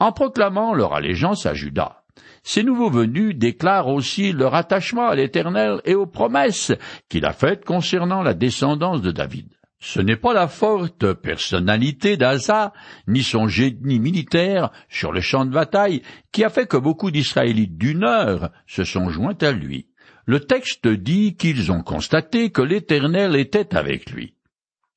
En 0.00 0.10
proclamant 0.10 0.74
leur 0.74 0.92
allégeance 0.92 1.46
à 1.46 1.54
Juda, 1.54 1.99
ces 2.42 2.62
nouveaux 2.62 2.90
venus 2.90 3.36
déclarent 3.36 3.88
aussi 3.88 4.32
leur 4.32 4.54
attachement 4.54 5.08
à 5.08 5.14
l'Éternel 5.14 5.80
et 5.84 5.94
aux 5.94 6.06
promesses 6.06 6.72
qu'il 7.08 7.26
a 7.26 7.32
faites 7.32 7.64
concernant 7.64 8.22
la 8.22 8.34
descendance 8.34 9.02
de 9.02 9.10
David. 9.10 9.48
Ce 9.82 10.00
n'est 10.00 10.16
pas 10.16 10.34
la 10.34 10.46
forte 10.46 11.14
personnalité 11.14 12.18
d'Asa, 12.18 12.74
ni 13.08 13.22
son 13.22 13.48
génie 13.48 13.98
militaire 13.98 14.70
sur 14.90 15.10
le 15.10 15.22
champ 15.22 15.46
de 15.46 15.50
bataille, 15.50 16.02
qui 16.32 16.44
a 16.44 16.50
fait 16.50 16.66
que 16.66 16.76
beaucoup 16.76 17.10
d'Israélites 17.10 17.78
d'une 17.78 18.04
heure 18.04 18.50
se 18.66 18.84
sont 18.84 19.08
joints 19.08 19.38
à 19.40 19.52
lui. 19.52 19.88
Le 20.26 20.40
texte 20.40 20.86
dit 20.86 21.34
qu'ils 21.34 21.72
ont 21.72 21.82
constaté 21.82 22.50
que 22.50 22.60
l'Éternel 22.60 23.36
était 23.36 23.74
avec 23.74 24.10
lui. 24.10 24.34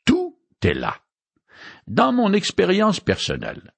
Tout 0.06 0.38
est 0.62 0.74
là. 0.74 0.98
Dans 1.88 2.12
mon 2.12 2.34
expérience 2.34 3.00
personnelle, 3.00 3.74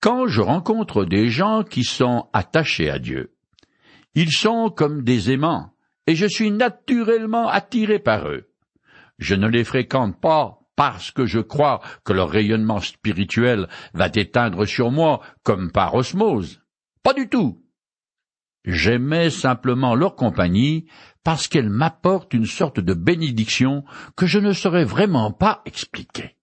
quand 0.00 0.26
je 0.26 0.40
rencontre 0.40 1.04
des 1.04 1.28
gens 1.28 1.62
qui 1.62 1.84
sont 1.84 2.28
attachés 2.32 2.90
à 2.90 2.98
Dieu, 2.98 3.34
ils 4.14 4.32
sont 4.32 4.70
comme 4.70 5.02
des 5.02 5.30
aimants, 5.30 5.72
et 6.06 6.14
je 6.14 6.26
suis 6.26 6.50
naturellement 6.50 7.48
attiré 7.48 7.98
par 7.98 8.28
eux. 8.28 8.48
Je 9.18 9.34
ne 9.34 9.48
les 9.48 9.64
fréquente 9.64 10.20
pas 10.20 10.60
parce 10.76 11.10
que 11.10 11.24
je 11.26 11.40
crois 11.40 11.80
que 12.04 12.12
leur 12.12 12.30
rayonnement 12.30 12.80
spirituel 12.80 13.66
va 13.94 14.08
déteindre 14.08 14.66
sur 14.66 14.90
moi 14.90 15.20
comme 15.42 15.72
par 15.72 15.94
osmose. 15.94 16.60
Pas 17.02 17.14
du 17.14 17.28
tout. 17.28 17.62
J'aimais 18.64 19.30
simplement 19.30 19.94
leur 19.94 20.16
compagnie 20.16 20.86
parce 21.24 21.48
qu'elle 21.48 21.70
m'apporte 21.70 22.34
une 22.34 22.46
sorte 22.46 22.80
de 22.80 22.94
bénédiction 22.94 23.84
que 24.16 24.26
je 24.26 24.38
ne 24.38 24.52
saurais 24.52 24.84
vraiment 24.84 25.32
pas 25.32 25.62
expliquer. 25.64 26.35